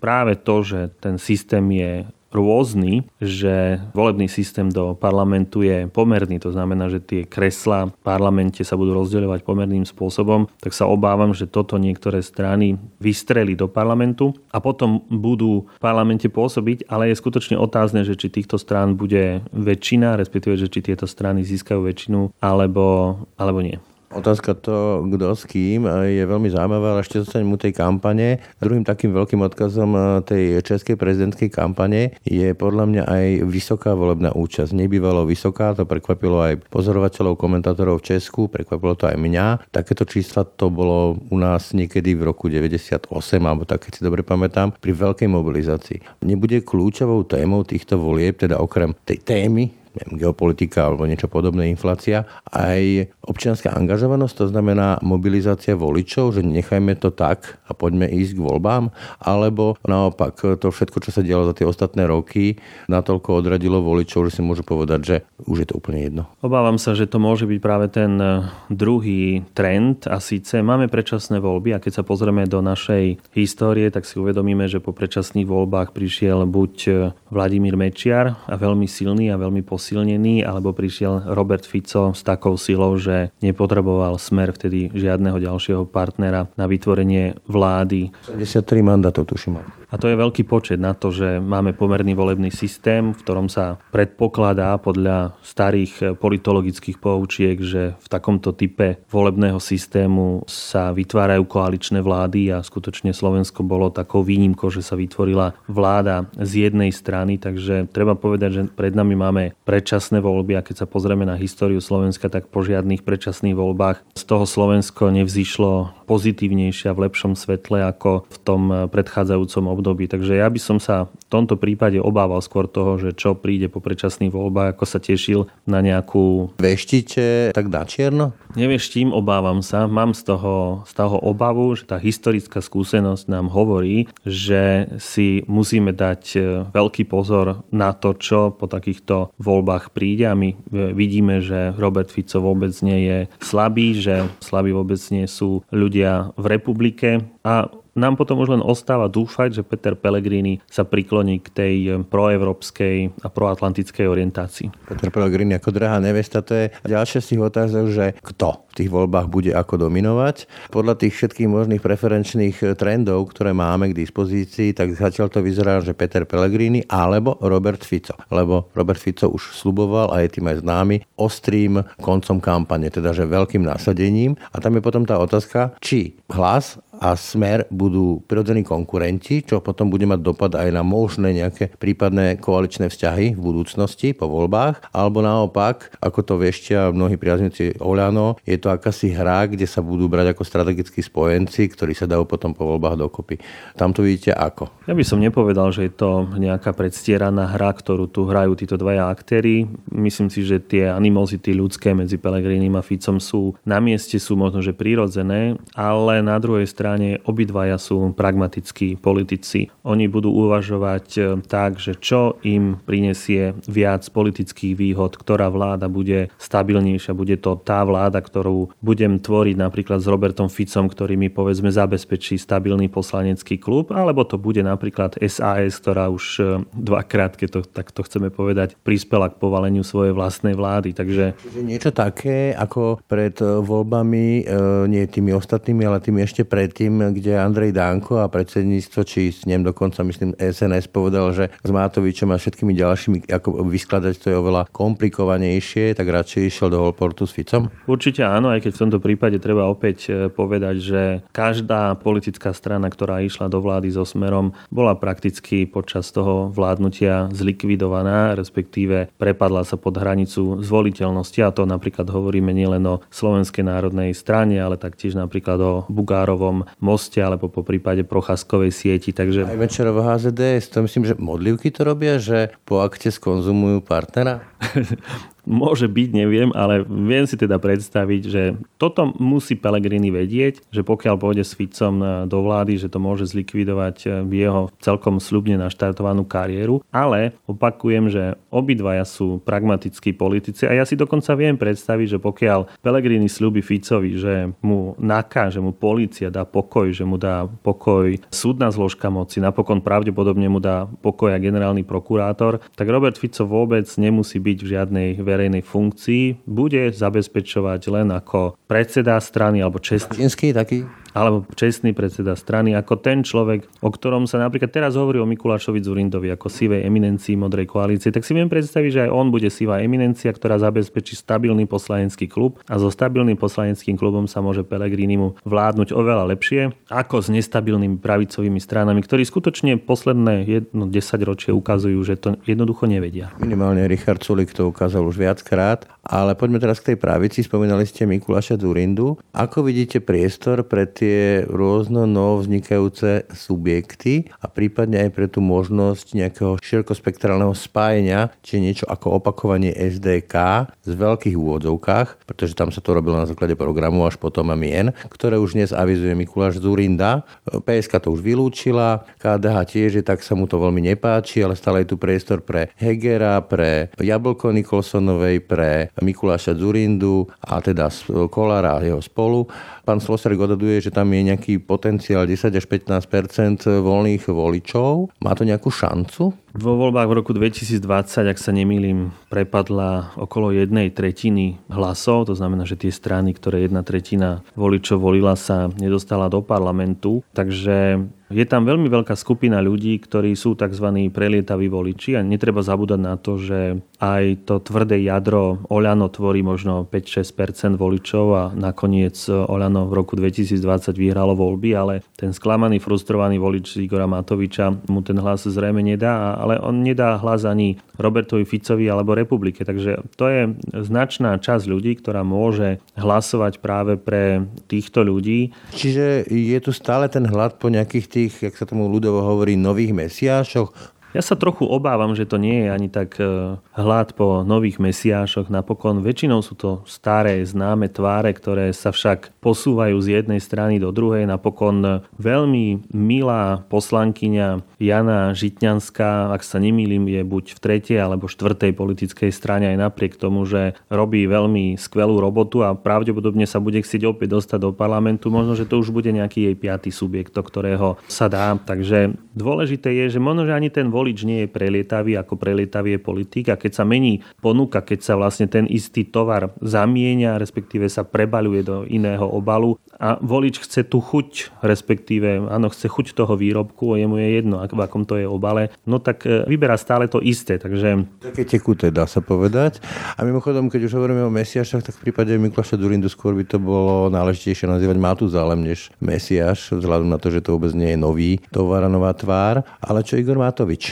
práve 0.00 0.38
to, 0.40 0.62
že 0.62 0.80
ten 1.02 1.18
systém 1.18 1.64
je 1.72 1.92
rôzny, 2.32 3.06
že 3.20 3.78
volebný 3.92 4.26
systém 4.26 4.72
do 4.72 4.96
parlamentu 4.96 5.62
je 5.62 5.86
pomerný, 5.88 6.40
to 6.40 6.50
znamená, 6.50 6.88
že 6.88 7.04
tie 7.04 7.22
kreslá 7.28 7.92
v 7.92 7.94
parlamente 8.02 8.64
sa 8.64 8.74
budú 8.74 8.96
rozdeľovať 8.96 9.40
pomerným 9.44 9.84
spôsobom, 9.86 10.48
tak 10.58 10.72
sa 10.72 10.88
obávam, 10.88 11.36
že 11.36 11.46
toto 11.46 11.76
niektoré 11.76 12.24
strany 12.24 12.80
vystreli 12.98 13.54
do 13.54 13.68
parlamentu 13.68 14.32
a 14.50 14.58
potom 14.58 15.04
budú 15.12 15.68
v 15.68 15.82
parlamente 15.82 16.26
pôsobiť, 16.32 16.88
ale 16.88 17.12
je 17.12 17.20
skutočne 17.20 17.60
otázne, 17.60 18.02
že 18.02 18.16
či 18.16 18.32
týchto 18.32 18.56
strán 18.56 18.96
bude 18.96 19.44
väčšina, 19.52 20.16
respektíve, 20.16 20.56
že 20.56 20.72
či 20.72 20.80
tieto 20.80 21.04
strany 21.04 21.44
získajú 21.44 21.84
väčšinu 21.84 22.40
alebo, 22.40 23.16
alebo 23.36 23.60
nie. 23.60 23.78
Otázka 24.12 24.52
to, 24.52 25.08
kto 25.08 25.32
s 25.32 25.48
kým, 25.48 25.88
je 25.88 26.22
veľmi 26.22 26.52
zaujímavá, 26.52 26.94
ale 26.94 27.00
ešte 27.00 27.24
zostanem 27.24 27.48
u 27.48 27.56
tej 27.56 27.72
kampane. 27.72 28.44
Druhým 28.60 28.84
takým 28.84 29.10
veľkým 29.10 29.40
odkazom 29.40 30.20
tej 30.28 30.60
českej 30.60 31.00
prezidentskej 31.00 31.48
kampane 31.48 32.20
je 32.22 32.52
podľa 32.52 32.84
mňa 32.92 33.02
aj 33.08 33.26
vysoká 33.48 33.96
volebná 33.96 34.36
účasť. 34.36 34.76
Nebývalo 34.76 35.24
vysoká, 35.24 35.72
to 35.72 35.88
prekvapilo 35.88 36.44
aj 36.44 36.60
pozorovateľov, 36.68 37.40
komentátorov 37.40 38.04
v 38.04 38.14
Česku, 38.14 38.52
prekvapilo 38.52 38.94
to 38.94 39.08
aj 39.08 39.16
mňa. 39.16 39.72
Takéto 39.72 40.04
čísla 40.04 40.44
to 40.44 40.68
bolo 40.68 41.16
u 41.32 41.36
nás 41.40 41.72
niekedy 41.72 42.12
v 42.12 42.28
roku 42.28 42.52
98, 42.52 43.08
alebo 43.42 43.64
tak, 43.64 43.88
keď 43.88 43.92
si 43.96 44.02
dobre 44.04 44.20
pamätám, 44.20 44.76
pri 44.76 44.92
veľkej 44.92 45.28
mobilizácii. 45.32 46.22
Nebude 46.28 46.60
kľúčovou 46.60 47.24
témou 47.24 47.64
týchto 47.64 47.96
volieb, 47.96 48.36
teda 48.36 48.60
okrem 48.60 48.92
tej 49.08 49.24
témy, 49.24 49.81
neviem, 49.96 50.20
geopolitika 50.20 50.88
alebo 50.88 51.04
niečo 51.08 51.28
podobné, 51.28 51.68
inflácia, 51.68 52.24
aj 52.48 53.12
občianská 53.24 53.72
angažovanosť, 53.76 54.34
to 54.34 54.46
znamená 54.50 54.98
mobilizácia 55.04 55.76
voličov, 55.78 56.36
že 56.36 56.42
nechajme 56.42 56.96
to 56.98 57.12
tak 57.12 57.60
a 57.68 57.72
poďme 57.76 58.08
ísť 58.08 58.36
k 58.36 58.44
voľbám, 58.44 58.90
alebo 59.20 59.76
naopak 59.86 60.58
to 60.58 60.68
všetko, 60.68 60.98
čo 61.04 61.10
sa 61.14 61.22
dialo 61.22 61.46
za 61.46 61.54
tie 61.54 61.68
ostatné 61.68 62.08
roky, 62.08 62.58
natoľko 62.88 63.44
odradilo 63.44 63.84
voličov, 63.84 64.28
že 64.28 64.40
si 64.40 64.42
môžu 64.42 64.64
povedať, 64.64 65.00
že 65.02 65.16
už 65.44 65.64
je 65.64 65.68
to 65.68 65.78
úplne 65.78 66.00
jedno. 66.02 66.22
Obávam 66.40 66.80
sa, 66.80 66.96
že 66.96 67.06
to 67.06 67.22
môže 67.22 67.44
byť 67.46 67.60
práve 67.62 67.86
ten 67.92 68.16
eh, 68.18 68.48
druhý 68.72 69.44
trend 69.52 70.08
a 70.08 70.18
síce 70.18 70.64
máme 70.64 70.88
predčasné 70.88 71.38
voľby 71.38 71.76
a 71.76 71.82
keď 71.82 72.02
sa 72.02 72.06
pozrieme 72.06 72.48
do 72.48 72.64
našej 72.64 73.20
histórie, 73.36 73.92
tak 73.92 74.08
si 74.08 74.16
uvedomíme, 74.18 74.66
že 74.66 74.82
po 74.82 74.94
predčasných 74.96 75.46
voľbách 75.46 75.92
prišiel 75.92 76.48
buď 76.48 76.74
eh, 76.88 76.94
Vladimír 77.28 77.76
Mečiar 77.76 78.38
a 78.48 78.54
veľmi 78.56 78.86
silný 78.88 79.28
a 79.32 79.40
veľmi 79.40 79.60
posilný 79.62 79.81
posilnený, 79.82 80.46
alebo 80.46 80.70
prišiel 80.70 81.34
Robert 81.34 81.66
Fico 81.66 82.14
s 82.14 82.22
takou 82.22 82.54
silou, 82.54 82.94
že 82.94 83.34
nepotreboval 83.42 84.14
smer 84.14 84.54
vtedy 84.54 84.94
žiadneho 84.94 85.42
ďalšieho 85.42 85.90
partnera 85.90 86.46
na 86.54 86.70
vytvorenie 86.70 87.34
vlády. 87.50 88.14
73 88.30 88.62
mandátov 88.86 89.26
tuším. 89.26 89.81
A 89.92 90.00
to 90.00 90.08
je 90.08 90.16
veľký 90.16 90.48
počet 90.48 90.80
na 90.80 90.96
to, 90.96 91.12
že 91.12 91.36
máme 91.36 91.76
pomerný 91.76 92.16
volebný 92.16 92.48
systém, 92.48 93.12
v 93.12 93.20
ktorom 93.20 93.52
sa 93.52 93.76
predpokladá 93.92 94.72
podľa 94.80 95.36
starých 95.44 96.16
politologických 96.16 96.96
poučiek, 96.96 97.60
že 97.60 97.92
v 98.00 98.06
takomto 98.08 98.56
type 98.56 99.04
volebného 99.12 99.60
systému 99.60 100.48
sa 100.48 100.96
vytvárajú 100.96 101.44
koaličné 101.44 102.00
vlády 102.00 102.56
a 102.56 102.64
skutočne 102.64 103.12
Slovensko 103.12 103.60
bolo 103.60 103.92
takou 103.92 104.24
výnimkou, 104.24 104.72
že 104.72 104.80
sa 104.80 104.96
vytvorila 104.96 105.52
vláda 105.68 106.24
z 106.40 106.72
jednej 106.72 106.88
strany, 106.88 107.36
takže 107.36 107.92
treba 107.92 108.16
povedať, 108.16 108.50
že 108.50 108.62
pred 108.72 108.96
nami 108.96 109.12
máme 109.12 109.52
predčasné 109.68 110.24
voľby 110.24 110.56
a 110.56 110.64
keď 110.64 110.82
sa 110.82 110.86
pozrieme 110.88 111.28
na 111.28 111.36
históriu 111.36 111.84
Slovenska, 111.84 112.32
tak 112.32 112.48
po 112.48 112.64
žiadnych 112.64 113.04
predčasných 113.04 113.52
voľbách 113.52 114.00
z 114.16 114.22
toho 114.24 114.48
Slovensko 114.48 115.12
nevzýšlo 115.12 116.01
pozitívnejšie 116.04 116.90
a 116.90 116.96
v 116.96 117.08
lepšom 117.08 117.38
svetle 117.38 117.84
ako 117.86 118.26
v 118.28 118.38
tom 118.42 118.62
predchádzajúcom 118.90 119.64
období. 119.70 120.04
Takže 120.10 120.38
ja 120.38 120.48
by 120.48 120.60
som 120.60 120.78
sa 120.82 121.08
v 121.08 121.24
tomto 121.30 121.56
prípade 121.56 121.96
obával 122.02 122.42
skôr 122.44 122.68
toho, 122.68 122.98
že 123.00 123.16
čo 123.16 123.38
príde 123.38 123.72
po 123.72 123.80
predčasných 123.80 124.32
voľbách, 124.32 124.76
ako 124.76 124.84
sa 124.84 124.98
tešil 124.98 125.48
na 125.64 125.80
nejakú... 125.80 126.52
Veštite 126.58 127.52
tak 127.52 127.68
na 127.68 127.84
čierno? 127.84 128.32
Neveštím, 128.56 129.12
obávam 129.12 129.64
sa. 129.64 129.88
Mám 129.88 130.12
z 130.12 130.32
toho, 130.32 130.84
z 130.88 130.92
toho 130.92 131.16
obavu, 131.20 131.72
že 131.76 131.88
tá 131.88 131.96
historická 131.96 132.60
skúsenosť 132.60 133.28
nám 133.28 133.48
hovorí, 133.52 134.08
že 134.24 134.92
si 135.00 135.44
musíme 135.48 135.92
dať 135.92 136.22
e, 136.36 136.40
veľký 136.72 137.08
pozor 137.08 137.64
na 137.72 137.92
to, 137.92 138.16
čo 138.16 138.52
po 138.52 138.68
takýchto 138.68 139.32
voľbách 139.40 139.92
príde 139.92 140.28
a 140.28 140.36
my 140.36 140.52
e, 140.52 140.56
vidíme, 140.92 141.40
že 141.40 141.72
Robert 141.76 142.12
Fico 142.12 142.40
vôbec 142.40 142.72
nie 142.84 143.08
je 143.08 143.18
slabý, 143.40 143.96
že 143.96 144.28
slabí 144.40 144.72
vôbec 144.72 145.00
nie 145.12 145.24
sú 145.28 145.64
ľudia 145.72 145.91
v 146.36 146.44
republike 146.46 147.20
a 147.44 147.68
nám 147.92 148.16
potom 148.16 148.40
už 148.40 148.56
len 148.56 148.62
ostáva 148.64 149.08
dúfať, 149.08 149.60
že 149.60 149.62
Peter 149.62 149.92
Pellegrini 149.92 150.64
sa 150.68 150.84
prikloní 150.84 151.40
k 151.44 151.48
tej 151.52 151.76
proevropskej 152.08 153.20
a 153.20 153.28
proatlantickej 153.28 154.06
orientácii. 154.08 154.68
Peter 154.88 155.12
Pellegrini 155.12 155.56
ako 155.56 155.70
drahá 155.72 156.00
nevesta, 156.00 156.40
to 156.40 156.56
je 156.56 156.66
ďalšia 156.88 157.20
z 157.20 157.28
tých 157.34 157.42
otázok, 157.42 157.86
že 157.92 158.06
kto 158.20 158.64
v 158.72 158.74
tých 158.80 158.90
voľbách 158.90 159.28
bude 159.28 159.52
ako 159.52 159.88
dominovať. 159.88 160.48
Podľa 160.72 160.96
tých 160.96 161.12
všetkých 161.12 161.48
možných 161.48 161.84
preferenčných 161.84 162.80
trendov, 162.80 163.28
ktoré 163.36 163.52
máme 163.52 163.92
k 163.92 163.98
dispozícii, 164.00 164.72
tak 164.72 164.96
zatiaľ 164.96 165.28
to 165.28 165.44
vyzerá, 165.44 165.84
že 165.84 165.92
Peter 165.92 166.24
Pellegrini 166.24 166.80
alebo 166.88 167.36
Robert 167.44 167.84
Fico. 167.84 168.16
Lebo 168.32 168.72
Robert 168.72 168.96
Fico 168.96 169.28
už 169.28 169.52
sluboval 169.52 170.08
a 170.16 170.24
je 170.24 170.40
tým 170.40 170.48
aj 170.48 170.64
známy 170.64 170.96
ostrým 171.20 171.84
koncom 172.00 172.40
kampane, 172.40 172.88
teda 172.88 173.12
že 173.12 173.28
veľkým 173.28 173.60
nasadením. 173.60 174.40
A 174.50 174.64
tam 174.64 174.72
je 174.80 174.82
potom 174.82 175.04
tá 175.04 175.20
otázka, 175.20 175.76
či 175.84 176.16
hlas 176.32 176.80
a 177.02 177.18
Smer 177.18 177.66
budú 177.66 178.22
prirodzení 178.30 178.62
konkurenti, 178.62 179.42
čo 179.42 179.58
potom 179.58 179.90
bude 179.90 180.06
mať 180.06 180.22
dopad 180.22 180.54
aj 180.54 180.70
na 180.70 180.86
možné 180.86 181.34
nejaké 181.34 181.74
prípadné 181.74 182.38
koaličné 182.38 182.86
vzťahy 182.86 183.34
v 183.34 183.40
budúcnosti 183.42 184.14
po 184.14 184.30
voľbách, 184.30 184.94
alebo 184.94 185.18
naopak, 185.18 185.98
ako 185.98 186.20
to 186.22 186.34
vieštia 186.38 186.94
mnohí 186.94 187.18
priaznici 187.18 187.74
Oľano, 187.82 188.38
je 188.46 188.54
to 188.54 188.70
akási 188.70 189.10
hra, 189.10 189.50
kde 189.50 189.66
sa 189.66 189.82
budú 189.82 190.06
brať 190.06 190.30
ako 190.30 190.46
strategickí 190.46 191.02
spojenci, 191.02 191.66
ktorí 191.74 191.90
sa 191.98 192.06
dajú 192.06 192.22
potom 192.22 192.54
po 192.54 192.70
voľbách 192.70 192.94
dokopy. 193.02 193.42
Tam 193.74 193.90
to 193.90 194.06
vidíte 194.06 194.30
ako? 194.30 194.70
Ja 194.86 194.94
by 194.94 195.02
som 195.02 195.18
nepovedal, 195.18 195.74
že 195.74 195.90
je 195.90 195.94
to 195.98 196.30
nejaká 196.38 196.70
predstieraná 196.70 197.50
hra, 197.50 197.74
ktorú 197.74 198.06
tu 198.06 198.30
hrajú 198.30 198.54
títo 198.54 198.78
dvaja 198.78 199.10
aktéry. 199.10 199.66
Myslím 199.90 200.30
si, 200.30 200.46
že 200.46 200.62
tie 200.62 200.86
animozity 200.86 201.50
ľudské 201.50 201.90
medzi 201.98 202.14
Pelegrinim 202.14 202.78
a 202.78 202.86
Ficom 202.86 203.18
sú 203.18 203.58
na 203.66 203.82
mieste, 203.82 204.22
sú 204.22 204.38
možno, 204.38 204.62
že 204.62 204.70
prirodzené, 204.70 205.58
ale 205.74 206.22
na 206.22 206.38
druhej 206.38 206.68
strane 206.70 206.91
strane 206.92 207.24
obidvaja 207.24 207.80
sú 207.80 208.12
pragmatickí 208.12 209.00
politici. 209.00 209.72
Oni 209.88 210.12
budú 210.12 210.28
uvažovať 210.44 211.06
e, 211.16 211.20
tak, 211.48 211.80
že 211.80 211.96
čo 211.96 212.36
im 212.44 212.76
prinesie 212.84 213.56
viac 213.64 214.04
politických 214.12 214.76
výhod, 214.76 215.16
ktorá 215.16 215.48
vláda 215.48 215.88
bude 215.88 216.28
stabilnejšia, 216.36 217.16
bude 217.16 217.40
to 217.40 217.56
tá 217.56 217.80
vláda, 217.88 218.20
ktorú 218.20 218.76
budem 218.84 219.24
tvoriť 219.24 219.56
napríklad 219.56 220.04
s 220.04 220.06
Robertom 220.12 220.52
Ficom, 220.52 220.84
ktorý 220.84 221.16
mi 221.16 221.32
povedzme 221.32 221.72
zabezpečí 221.72 222.36
stabilný 222.36 222.92
poslanecký 222.92 223.56
klub, 223.56 223.88
alebo 223.96 224.28
to 224.28 224.36
bude 224.36 224.60
napríklad 224.60 225.16
SAS, 225.24 225.80
ktorá 225.80 226.12
už 226.12 226.24
e, 226.36 226.42
dvakrát, 226.76 227.40
keď 227.40 227.48
to 227.48 227.60
takto 227.64 228.04
chceme 228.04 228.28
povedať, 228.28 228.76
prispela 228.84 229.32
k 229.32 229.40
povaleniu 229.40 229.80
svojej 229.80 230.12
vlastnej 230.12 230.52
vlády. 230.52 230.92
Takže... 230.92 231.40
Niečo 231.56 231.88
také, 231.88 232.52
ako 232.52 233.00
pred 233.08 233.40
e, 233.40 233.64
voľbami, 233.64 234.44
nie 234.90 235.04
tými 235.06 235.32
ostatnými, 235.32 235.86
ale 235.86 236.02
tými 236.02 236.20
ešte 236.26 236.42
predtým, 236.42 236.81
predtým, 236.82 237.14
kde 237.14 237.38
Andrej 237.38 237.70
Danko 237.78 238.18
a 238.18 238.26
predsedníctvo, 238.26 239.00
či 239.06 239.30
s 239.30 239.46
ním 239.46 239.62
dokonca, 239.62 240.02
myslím, 240.02 240.34
SNS 240.34 240.90
povedal, 240.90 241.30
že 241.30 241.54
s 241.62 241.70
Matovičom 241.70 242.34
a 242.34 242.40
všetkými 242.42 242.74
ďalšími, 242.74 243.30
ako 243.30 243.62
vyskladať 243.70 244.18
to 244.18 244.26
je 244.34 244.36
oveľa 244.42 244.66
komplikovanejšie, 244.74 245.94
tak 245.94 246.10
radšej 246.10 246.50
išiel 246.50 246.74
do 246.74 246.82
Holportu 246.82 247.22
s 247.22 247.38
Ficom? 247.38 247.70
Určite 247.86 248.26
áno, 248.26 248.50
aj 248.50 248.66
keď 248.66 248.72
v 248.74 248.82
tomto 248.82 248.98
prípade 248.98 249.38
treba 249.38 249.70
opäť 249.70 250.10
e, 250.10 250.26
povedať, 250.26 250.76
že 250.82 251.02
každá 251.30 251.94
politická 252.02 252.50
strana, 252.50 252.90
ktorá 252.90 253.22
išla 253.22 253.46
do 253.46 253.62
vlády 253.62 253.94
so 253.94 254.02
Smerom, 254.02 254.50
bola 254.66 254.98
prakticky 254.98 255.70
počas 255.70 256.10
toho 256.10 256.50
vládnutia 256.50 257.30
zlikvidovaná, 257.30 258.34
respektíve 258.34 259.14
prepadla 259.22 259.62
sa 259.62 259.78
pod 259.78 260.02
hranicu 260.02 260.58
zvoliteľnosti 260.58 261.38
a 261.46 261.54
to 261.54 261.62
napríklad 261.62 262.10
hovoríme 262.10 262.50
nielen 262.50 262.82
o 262.90 262.98
Slovenskej 263.14 263.70
národnej 263.70 264.10
strane, 264.18 264.58
ale 264.58 264.74
taktiež 264.74 265.14
napríklad 265.14 265.58
o 265.62 265.72
Bugárovom 265.86 266.66
moste 266.78 267.20
alebo 267.20 267.50
po 267.50 267.66
prípade 267.66 268.06
procházkovej 268.06 268.70
sieti. 268.70 269.10
Takže... 269.10 269.48
Aj 269.48 269.58
Večerovo 269.58 270.04
HZDS, 270.04 270.72
to 270.72 270.84
myslím, 270.84 271.04
že 271.08 271.14
modlivky 271.18 271.74
to 271.74 271.82
robia, 271.82 272.20
že 272.20 272.54
po 272.68 272.84
akte 272.84 273.10
skonzumujú 273.10 273.82
partnera? 273.82 274.44
Môže 275.42 275.90
byť, 275.90 276.08
neviem, 276.14 276.50
ale 276.54 276.86
viem 276.86 277.26
si 277.26 277.34
teda 277.34 277.58
predstaviť, 277.58 278.22
že 278.30 278.42
toto 278.78 279.10
musí 279.18 279.58
Pellegrini 279.58 280.14
vedieť, 280.14 280.62
že 280.70 280.86
pokiaľ 280.86 281.14
pôjde 281.18 281.42
s 281.42 281.58
Ficom 281.58 282.26
do 282.30 282.38
vlády, 282.46 282.78
že 282.78 282.86
to 282.86 283.02
môže 283.02 283.30
zlikvidovať 283.34 283.96
eh, 284.06 284.10
jeho 284.30 284.70
celkom 284.78 285.18
slubne 285.18 285.58
naštartovanú 285.58 286.22
kariéru. 286.22 286.82
Ale 286.94 287.34
opakujem, 287.50 288.10
že 288.10 288.38
obidvaja 288.52 289.02
sú 289.02 289.42
pragmatickí 289.42 290.14
politici 290.14 290.66
a 290.68 290.76
ja 290.76 290.84
si 290.86 290.94
dokonca 290.94 291.34
viem 291.34 291.58
predstaviť, 291.58 292.16
že 292.16 292.18
pokiaľ 292.22 292.78
Pellegrini 292.84 293.26
slúbi 293.26 293.64
Ficovi, 293.64 294.18
že 294.18 294.54
mu 294.62 294.94
nakáže, 295.00 295.58
mu 295.58 295.74
policia 295.74 296.30
dá 296.30 296.46
pokoj, 296.46 296.90
že 296.94 297.02
mu 297.02 297.18
dá 297.18 297.50
pokoj 297.66 298.14
súdna 298.30 298.70
zložka 298.70 299.10
moci, 299.10 299.42
napokon 299.42 299.82
pravdepodobne 299.82 300.46
mu 300.46 300.62
dá 300.62 300.86
pokoj 301.00 301.34
a 301.34 301.42
generálny 301.42 301.82
prokurátor, 301.82 302.62
tak 302.76 302.86
Robert 302.86 303.18
Fico 303.18 303.48
vôbec 303.48 303.88
nemusí 303.98 304.38
byť 304.38 304.58
v 304.62 304.70
žiadnej 304.70 305.08
verejnej 305.32 305.64
funkcii, 305.64 306.44
bude 306.44 306.92
zabezpečovať 306.92 307.80
len 307.88 308.12
ako 308.12 308.60
predseda 308.68 309.16
strany 309.16 309.64
alebo 309.64 309.80
čestný. 309.80 310.28
Čínsky 310.28 310.52
taký? 310.52 310.84
Alebo 311.12 311.44
čestný 311.52 311.92
predseda 311.92 312.36
strany, 312.36 312.76
ako 312.76 313.00
ten 313.00 313.24
človek, 313.24 313.68
o 313.84 313.88
ktorom 313.92 314.24
sa 314.24 314.40
napríklad 314.40 314.72
teraz 314.72 314.96
hovorí 314.96 315.20
o 315.20 315.28
Mikulášovi 315.28 315.80
Zurindovi 315.84 316.32
ako 316.32 316.48
sivej 316.48 316.84
eminencii 316.88 317.36
modrej 317.36 317.68
koalície, 317.68 318.12
tak 318.12 318.24
si 318.24 318.32
viem 318.32 318.48
predstaviť, 318.48 318.90
že 318.90 319.02
aj 319.08 319.10
on 319.12 319.28
bude 319.28 319.48
sivá 319.52 319.80
eminencia, 319.84 320.32
ktorá 320.32 320.56
zabezpečí 320.60 321.14
stabilný 321.16 321.68
poslanecký 321.68 322.26
klub 322.26 322.60
a 322.66 322.80
so 322.80 322.88
stabilným 322.88 323.36
poslaneckým 323.36 323.96
klubom 323.96 324.24
sa 324.26 324.40
môže 324.40 324.64
Pelegrinimu 324.64 325.44
vládnuť 325.44 325.92
oveľa 325.92 326.32
lepšie 326.32 326.72
ako 326.88 327.20
s 327.20 327.28
nestabilnými 327.28 328.00
pravicovými 328.00 328.58
stranami, 328.58 329.04
ktorí 329.04 329.24
skutočne 329.28 329.76
posledné 329.80 330.48
jedno 330.48 330.88
10 330.88 331.28
ročie 331.28 331.50
ukazujú, 331.52 331.98
že 332.02 332.16
to 332.16 332.28
jednoducho 332.48 332.88
nevedia. 332.88 333.30
Minimálne 333.38 333.84
Richard 333.86 334.24
Sulik 334.24 334.54
to 334.56 334.68
ukázal 334.70 335.04
už 335.04 335.20
viackrát, 335.20 335.84
ale 336.02 336.34
poďme 336.34 336.58
teraz 336.58 336.80
k 336.82 336.94
tej 336.94 336.98
pravici. 336.98 337.44
Spomínali 337.44 337.86
ste 337.86 338.08
Mikuláša 338.08 338.58
Zurindu. 338.58 339.20
Ako 339.34 339.62
vidíte 339.62 340.02
priestor 340.02 340.66
pre 340.66 340.88
tie 341.02 341.42
rôzno 341.50 342.06
novo 342.06 342.46
vznikajúce 342.46 343.26
subjekty 343.34 344.30
a 344.38 344.46
prípadne 344.46 345.02
aj 345.02 345.10
pre 345.10 345.26
tú 345.26 345.42
možnosť 345.42 346.14
nejakého 346.14 346.52
širokospektrálneho 346.62 347.50
spájenia, 347.58 348.30
či 348.46 348.62
niečo 348.62 348.86
ako 348.86 349.18
opakovanie 349.18 349.74
SDK 349.74 350.70
z 350.86 350.92
veľkých 350.94 351.34
úvodzovkách, 351.34 352.22
pretože 352.22 352.54
tam 352.54 352.70
sa 352.70 352.78
to 352.78 352.94
robilo 352.94 353.18
na 353.18 353.26
základe 353.26 353.58
programu 353.58 354.06
až 354.06 354.14
potom 354.14 354.54
a 354.54 354.56
mien, 354.56 354.94
ktoré 355.10 355.42
už 355.42 355.58
dnes 355.58 355.74
avizuje 355.74 356.14
Mikuláš 356.14 356.62
Zurinda. 356.62 357.26
PSK 357.50 357.98
to 357.98 358.14
už 358.14 358.22
vylúčila, 358.22 359.02
KDH 359.18 359.56
tiež 359.74 359.90
je, 359.98 360.04
tak 360.06 360.22
sa 360.22 360.38
mu 360.38 360.46
to 360.46 360.62
veľmi 360.62 360.86
nepáči, 360.86 361.42
ale 361.42 361.58
stále 361.58 361.82
je 361.82 361.90
tu 361.90 361.96
priestor 361.98 362.46
pre 362.46 362.70
Hegera, 362.78 363.42
pre 363.42 363.90
Jablko 363.98 364.54
Nikolsonovej, 364.54 365.42
pre 365.42 365.90
Mikuláša 365.98 366.54
Zurindu 366.54 367.26
a 367.42 367.58
teda 367.58 367.90
Kolára 368.30 368.78
a 368.78 368.84
jeho 368.86 369.02
spolu. 369.02 369.50
Pán 369.82 369.98
Slosar 369.98 370.30
odhaduje, 370.38 370.78
že 370.78 370.91
tam 370.92 371.08
je 371.16 371.24
nejaký 371.32 371.58
potenciál 371.64 372.28
10 372.28 372.52
až 372.52 372.64
15% 372.68 373.80
voľných 373.80 374.28
voličov. 374.28 375.16
Má 375.24 375.32
to 375.32 375.48
nejakú 375.48 375.72
šancu? 375.72 376.36
Vo 376.52 376.72
voľbách 376.76 377.08
v 377.08 377.16
roku 377.16 377.32
2020, 377.32 378.28
ak 378.28 378.36
sa 378.36 378.52
nemýlim, 378.52 379.08
prepadla 379.32 380.12
okolo 380.20 380.52
jednej 380.52 380.92
tretiny 380.92 381.56
hlasov, 381.72 382.28
to 382.28 382.36
znamená, 382.36 382.68
že 382.68 382.76
tie 382.76 382.92
strany, 382.92 383.32
ktoré 383.32 383.64
jedna 383.64 383.80
tretina 383.80 384.44
voličov 384.52 385.00
volila, 385.00 385.32
sa 385.32 385.72
nedostala 385.80 386.28
do 386.28 386.44
parlamentu. 386.44 387.24
Takže 387.32 388.04
je 388.32 388.46
tam 388.48 388.64
veľmi 388.64 388.88
veľká 388.88 389.14
skupina 389.14 389.60
ľudí, 389.60 390.00
ktorí 390.00 390.32
sú 390.34 390.56
tzv. 390.56 391.12
prelietaví 391.12 391.68
voliči 391.68 392.16
a 392.16 392.24
netreba 392.24 392.64
zabúdať 392.64 393.00
na 393.00 393.14
to, 393.20 393.36
že 393.36 393.78
aj 394.02 394.48
to 394.48 394.58
tvrdé 394.58 394.98
jadro 395.04 395.62
Oľano 395.70 396.10
tvorí 396.10 396.42
možno 396.42 396.88
5-6% 396.88 397.78
voličov 397.78 398.26
a 398.34 398.44
nakoniec 398.52 399.14
Oľano 399.28 399.86
v 399.86 399.92
roku 399.94 400.18
2020 400.18 400.58
vyhralo 400.96 401.36
voľby, 401.36 401.70
ale 401.76 401.94
ten 402.16 402.34
sklamaný, 402.34 402.82
frustrovaný 402.82 403.38
volič 403.38 403.78
Igora 403.78 404.08
Matoviča 404.10 404.88
mu 404.90 405.04
ten 405.04 405.18
hlas 405.20 405.46
zrejme 405.46 405.84
nedá, 405.84 406.34
ale 406.38 406.58
on 406.58 406.82
nedá 406.82 407.18
hlas 407.18 407.44
ani 407.44 407.78
Robertovi 407.98 408.46
Ficovi 408.46 408.88
alebo 408.88 409.14
republike. 409.14 409.62
Takže 409.66 410.16
to 410.16 410.26
je 410.30 410.42
značná 410.82 411.38
časť 411.38 411.64
ľudí, 411.68 411.98
ktorá 411.98 412.24
môže 412.24 412.82
hlasovať 412.96 413.58
práve 413.58 413.98
pre 413.98 414.46
týchto 414.66 415.02
ľudí. 415.02 415.54
Čiže 415.74 416.26
je 416.30 416.58
tu 416.62 416.70
stále 416.74 417.06
ten 417.10 417.26
hlad 417.26 417.58
po 417.58 417.68
nejakých 417.68 418.06
tých 418.08 418.21
tých, 418.22 418.46
jak 418.46 418.54
sa 418.54 418.68
tomu 418.68 418.86
ľudovo 418.86 419.26
hovorí, 419.26 419.58
nových 419.58 419.90
mesiášoch, 419.90 420.91
ja 421.12 421.20
sa 421.20 421.36
trochu 421.36 421.68
obávam, 421.68 422.16
že 422.16 422.24
to 422.24 422.40
nie 422.40 422.64
je 422.64 422.68
ani 422.72 422.88
tak 422.88 423.20
e, 423.20 423.56
hlad 423.76 424.16
po 424.16 424.40
nových 424.42 424.80
mesiášoch. 424.80 425.52
Napokon 425.52 426.00
väčšinou 426.00 426.40
sú 426.40 426.56
to 426.56 426.70
staré, 426.88 427.44
známe 427.44 427.92
tváre, 427.92 428.32
ktoré 428.32 428.72
sa 428.72 428.90
však 428.90 429.36
posúvajú 429.44 430.00
z 430.00 430.20
jednej 430.20 430.40
strany 430.40 430.80
do 430.80 430.88
druhej. 430.88 431.28
Napokon 431.28 431.84
e, 431.84 431.90
veľmi 432.16 432.88
milá 432.96 433.60
poslankyňa 433.68 434.64
Jana 434.80 435.36
Žitňanská, 435.36 436.32
ak 436.32 436.40
sa 436.40 436.56
nemýlim, 436.56 437.04
je 437.12 437.20
buď 437.20 437.44
v 437.56 437.58
tretej 437.60 437.98
alebo 438.00 438.32
štvrtej 438.32 438.72
politickej 438.72 439.30
strane 439.30 439.68
aj 439.68 439.76
napriek 439.76 440.16
tomu, 440.16 440.48
že 440.48 440.72
robí 440.88 441.28
veľmi 441.28 441.76
skvelú 441.76 442.24
robotu 442.24 442.64
a 442.64 442.72
pravdepodobne 442.72 443.44
sa 443.44 443.60
bude 443.60 443.84
chcieť 443.84 444.08
opäť 444.08 444.40
dostať 444.40 444.58
do 444.64 444.70
parlamentu. 444.72 445.28
Možno, 445.28 445.52
že 445.52 445.68
to 445.68 445.76
už 445.76 445.92
bude 445.92 446.08
nejaký 446.08 446.48
jej 446.48 446.56
piatý 446.56 446.88
subjekt, 446.88 447.36
do 447.36 447.44
ktorého 447.44 448.00
sa 448.08 448.32
dá. 448.32 448.56
Takže 448.56 449.12
dôležité 449.36 449.92
je, 449.92 450.16
že 450.16 450.20
možno, 450.22 450.48
že 450.48 450.56
ani 450.56 450.72
ten 450.72 450.88
volič 451.02 451.26
nie 451.26 451.44
je 451.44 451.48
prelietavý, 451.50 452.14
ako 452.14 452.38
prelietavý 452.38 452.94
je 452.94 453.00
politik 453.02 453.50
a 453.50 453.58
keď 453.58 453.82
sa 453.82 453.84
mení 453.84 454.22
ponuka, 454.38 454.86
keď 454.86 455.02
sa 455.02 455.18
vlastne 455.18 455.50
ten 455.50 455.66
istý 455.66 456.06
tovar 456.06 456.54
zamienia, 456.62 457.42
respektíve 457.42 457.90
sa 457.90 458.06
prebaluje 458.06 458.62
do 458.62 458.86
iného 458.86 459.26
obalu 459.26 459.74
a 459.98 460.22
volič 460.22 460.62
chce 460.62 460.86
tú 460.86 461.02
chuť, 461.02 461.58
respektíve 461.66 462.46
áno, 462.46 462.70
chce 462.70 462.86
chuť 462.86 463.18
toho 463.18 463.34
výrobku, 463.34 463.98
jemu 463.98 464.22
je 464.22 464.28
jedno, 464.38 464.62
v 464.62 464.80
akom 464.80 465.02
to 465.02 465.18
je 465.18 465.26
obale, 465.26 465.74
no 465.82 465.98
tak 465.98 466.22
e, 466.22 466.46
vyberá 466.46 466.78
stále 466.78 467.10
to 467.10 467.18
isté. 467.18 467.58
Takže... 467.58 468.06
Také 468.22 468.46
tekuté, 468.46 468.94
dá 468.94 469.10
sa 469.10 469.18
povedať. 469.18 469.82
A 470.14 470.22
mimochodom, 470.22 470.70
keď 470.70 470.86
už 470.86 470.96
hovoríme 471.02 471.26
o 471.26 471.34
Mesiašoch, 471.34 471.82
tak 471.82 471.98
v 471.98 472.08
prípade 472.08 472.30
Mikloša 472.38 472.78
Durindu 472.78 473.10
skôr 473.10 473.34
by 473.34 473.42
to 473.42 473.58
bolo 473.58 474.06
náležitejšie 474.14 474.70
nazývať 474.70 474.96
Matuzálem 475.02 475.60
než 475.66 475.90
Mesiaš, 475.98 476.70
vzhľadom 476.78 477.10
na 477.10 477.18
to, 477.18 477.34
že 477.34 477.42
to 477.42 477.58
vôbec 477.58 477.74
nie 477.74 477.94
je 477.94 477.98
nový 477.98 478.30
tovar 478.54 478.86
a 478.86 478.90
nová 478.92 479.10
tvár. 479.16 479.66
Ale 479.82 480.06
čo 480.06 480.18
Igor 480.18 480.38
Matovič? 480.38 480.91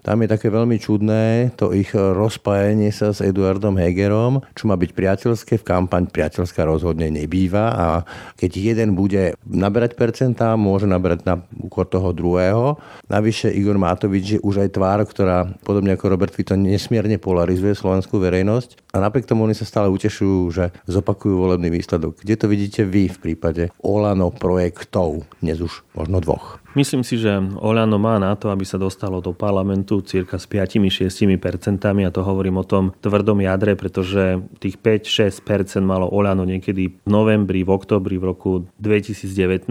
Tam 0.00 0.16
je 0.24 0.28
také 0.32 0.48
veľmi 0.48 0.80
čudné 0.80 1.52
to 1.56 1.76
ich 1.76 1.92
rozpájanie 1.92 2.88
sa 2.88 3.12
s 3.12 3.20
Eduardom 3.20 3.76
Hegerom, 3.76 4.40
čo 4.56 4.64
má 4.64 4.76
byť 4.80 4.90
priateľské, 4.96 5.60
v 5.60 5.66
kampaň 5.66 6.08
priateľská 6.08 6.64
rozhodne 6.64 7.12
nebýva 7.12 7.64
a 7.76 7.86
keď 8.40 8.72
jeden 8.72 8.96
bude 8.96 9.36
naberať 9.44 9.96
percentá, 9.96 10.56
môže 10.56 10.88
naberať 10.88 11.28
na 11.28 11.44
úkor 11.60 11.84
toho 11.84 12.16
druhého. 12.16 12.80
Navyše 13.12 13.52
Igor 13.52 13.76
Matovič 13.76 14.38
je 14.38 14.40
už 14.40 14.64
aj 14.64 14.72
tvár, 14.72 15.04
ktorá 15.04 15.52
podobne 15.60 15.92
ako 15.94 16.12
Robert 16.12 16.32
Fico 16.32 16.56
nesmierne 16.56 17.20
polarizuje 17.20 17.76
slovenskú 17.76 18.16
verejnosť 18.16 18.96
a 18.96 19.04
napriek 19.04 19.28
tomu 19.28 19.44
oni 19.44 19.54
sa 19.54 19.68
stále 19.68 19.92
utešujú, 19.92 20.38
že 20.50 20.72
zopakujú 20.88 21.36
volebný 21.36 21.70
výsledok. 21.70 22.24
Kde 22.24 22.34
to 22.40 22.46
vidíte 22.48 22.80
vy 22.88 23.12
v 23.12 23.18
prípade 23.20 23.70
Olano 23.84 24.32
projektov, 24.32 25.28
dnes 25.44 25.60
už 25.60 25.84
možno 25.94 26.18
dvoch? 26.24 26.60
Myslím 26.78 27.02
si, 27.02 27.18
že 27.18 27.34
Oľano 27.58 27.98
má 27.98 28.22
na 28.22 28.38
to, 28.38 28.46
aby 28.54 28.62
sa 28.62 28.78
dostalo 28.78 29.18
do 29.18 29.34
parlamentu 29.34 29.89
cirka 29.98 30.38
s 30.38 30.46
5-6 30.46 31.10
percentami 31.42 32.06
a 32.06 32.14
to 32.14 32.22
hovorím 32.22 32.62
o 32.62 32.68
tom 32.68 32.94
tvrdom 33.02 33.42
jadre, 33.42 33.74
pretože 33.74 34.38
tých 34.62 34.78
5-6% 34.78 35.82
malo 35.82 36.06
Oľano 36.06 36.46
niekedy 36.46 37.02
v 37.02 37.08
novembri, 37.10 37.66
v 37.66 37.74
oktobri 37.74 38.14
v 38.22 38.30
roku 38.30 38.50
2019 38.78 39.66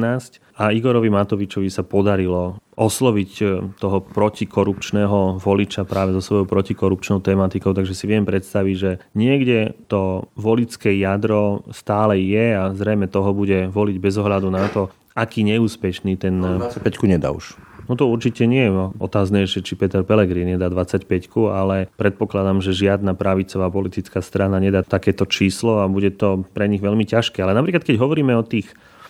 a 0.60 0.76
Igorovi 0.76 1.08
Matovičovi 1.08 1.72
sa 1.72 1.88
podarilo 1.88 2.60
osloviť 2.76 3.32
e, 3.40 3.46
toho 3.80 4.04
protikorupčného 4.04 5.40
voliča 5.40 5.88
práve 5.88 6.12
so 6.16 6.20
svojou 6.20 6.44
protikorupčnou 6.48 7.24
tematikou, 7.24 7.72
takže 7.72 7.96
si 7.96 8.06
viem 8.08 8.28
predstaviť, 8.28 8.76
že 8.76 8.92
niekde 9.16 9.72
to 9.88 10.28
volické 10.36 11.00
jadro 11.00 11.64
stále 11.72 12.20
je 12.20 12.60
a 12.60 12.76
zrejme 12.76 13.08
toho 13.08 13.32
bude 13.32 13.72
voliť 13.72 13.98
bez 14.04 14.16
ohľadu 14.20 14.52
na 14.52 14.68
to, 14.68 14.92
aký 15.16 15.48
neúspešný 15.48 16.20
ten... 16.20 16.44
25 16.44 17.08
nedá 17.08 17.32
už. 17.32 17.69
No 17.90 17.98
to 17.98 18.06
určite 18.06 18.46
nie 18.46 18.70
je 18.70 18.72
otázne, 19.02 19.50
že 19.50 19.66
či 19.66 19.74
Peter 19.74 20.06
Pellegrini 20.06 20.54
nedá 20.54 20.70
25, 20.70 21.10
ale 21.50 21.90
predpokladám, 21.98 22.62
že 22.62 22.78
žiadna 22.78 23.18
pravicová 23.18 23.74
politická 23.74 24.22
strana 24.22 24.62
nedá 24.62 24.86
takéto 24.86 25.26
číslo 25.26 25.82
a 25.82 25.90
bude 25.90 26.14
to 26.14 26.46
pre 26.54 26.70
nich 26.70 26.86
veľmi 26.86 27.02
ťažké. 27.02 27.42
Ale 27.42 27.58
napríklad, 27.58 27.82
keď 27.82 27.98
hovoríme 27.98 28.38
o 28.38 28.46
tých 28.46 28.70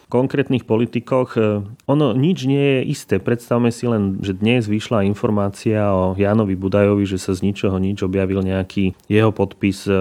konkrétnych 0.10 0.66
politikoch, 0.66 1.38
e, 1.38 1.62
ono 1.86 2.18
nič 2.18 2.50
nie 2.50 2.82
je 2.82 2.82
isté. 2.90 3.16
Predstavme 3.22 3.70
si 3.70 3.86
len, 3.86 4.18
že 4.26 4.34
dnes 4.34 4.66
vyšla 4.66 5.06
informácia 5.06 5.94
o 5.94 6.18
Janovi 6.18 6.58
Budajovi, 6.58 7.06
že 7.06 7.22
sa 7.22 7.38
z 7.38 7.46
ničoho 7.46 7.78
nič 7.78 8.02
objavil 8.02 8.42
nejaký 8.42 8.98
jeho 9.06 9.30
podpis 9.30 9.86
e, 9.86 9.94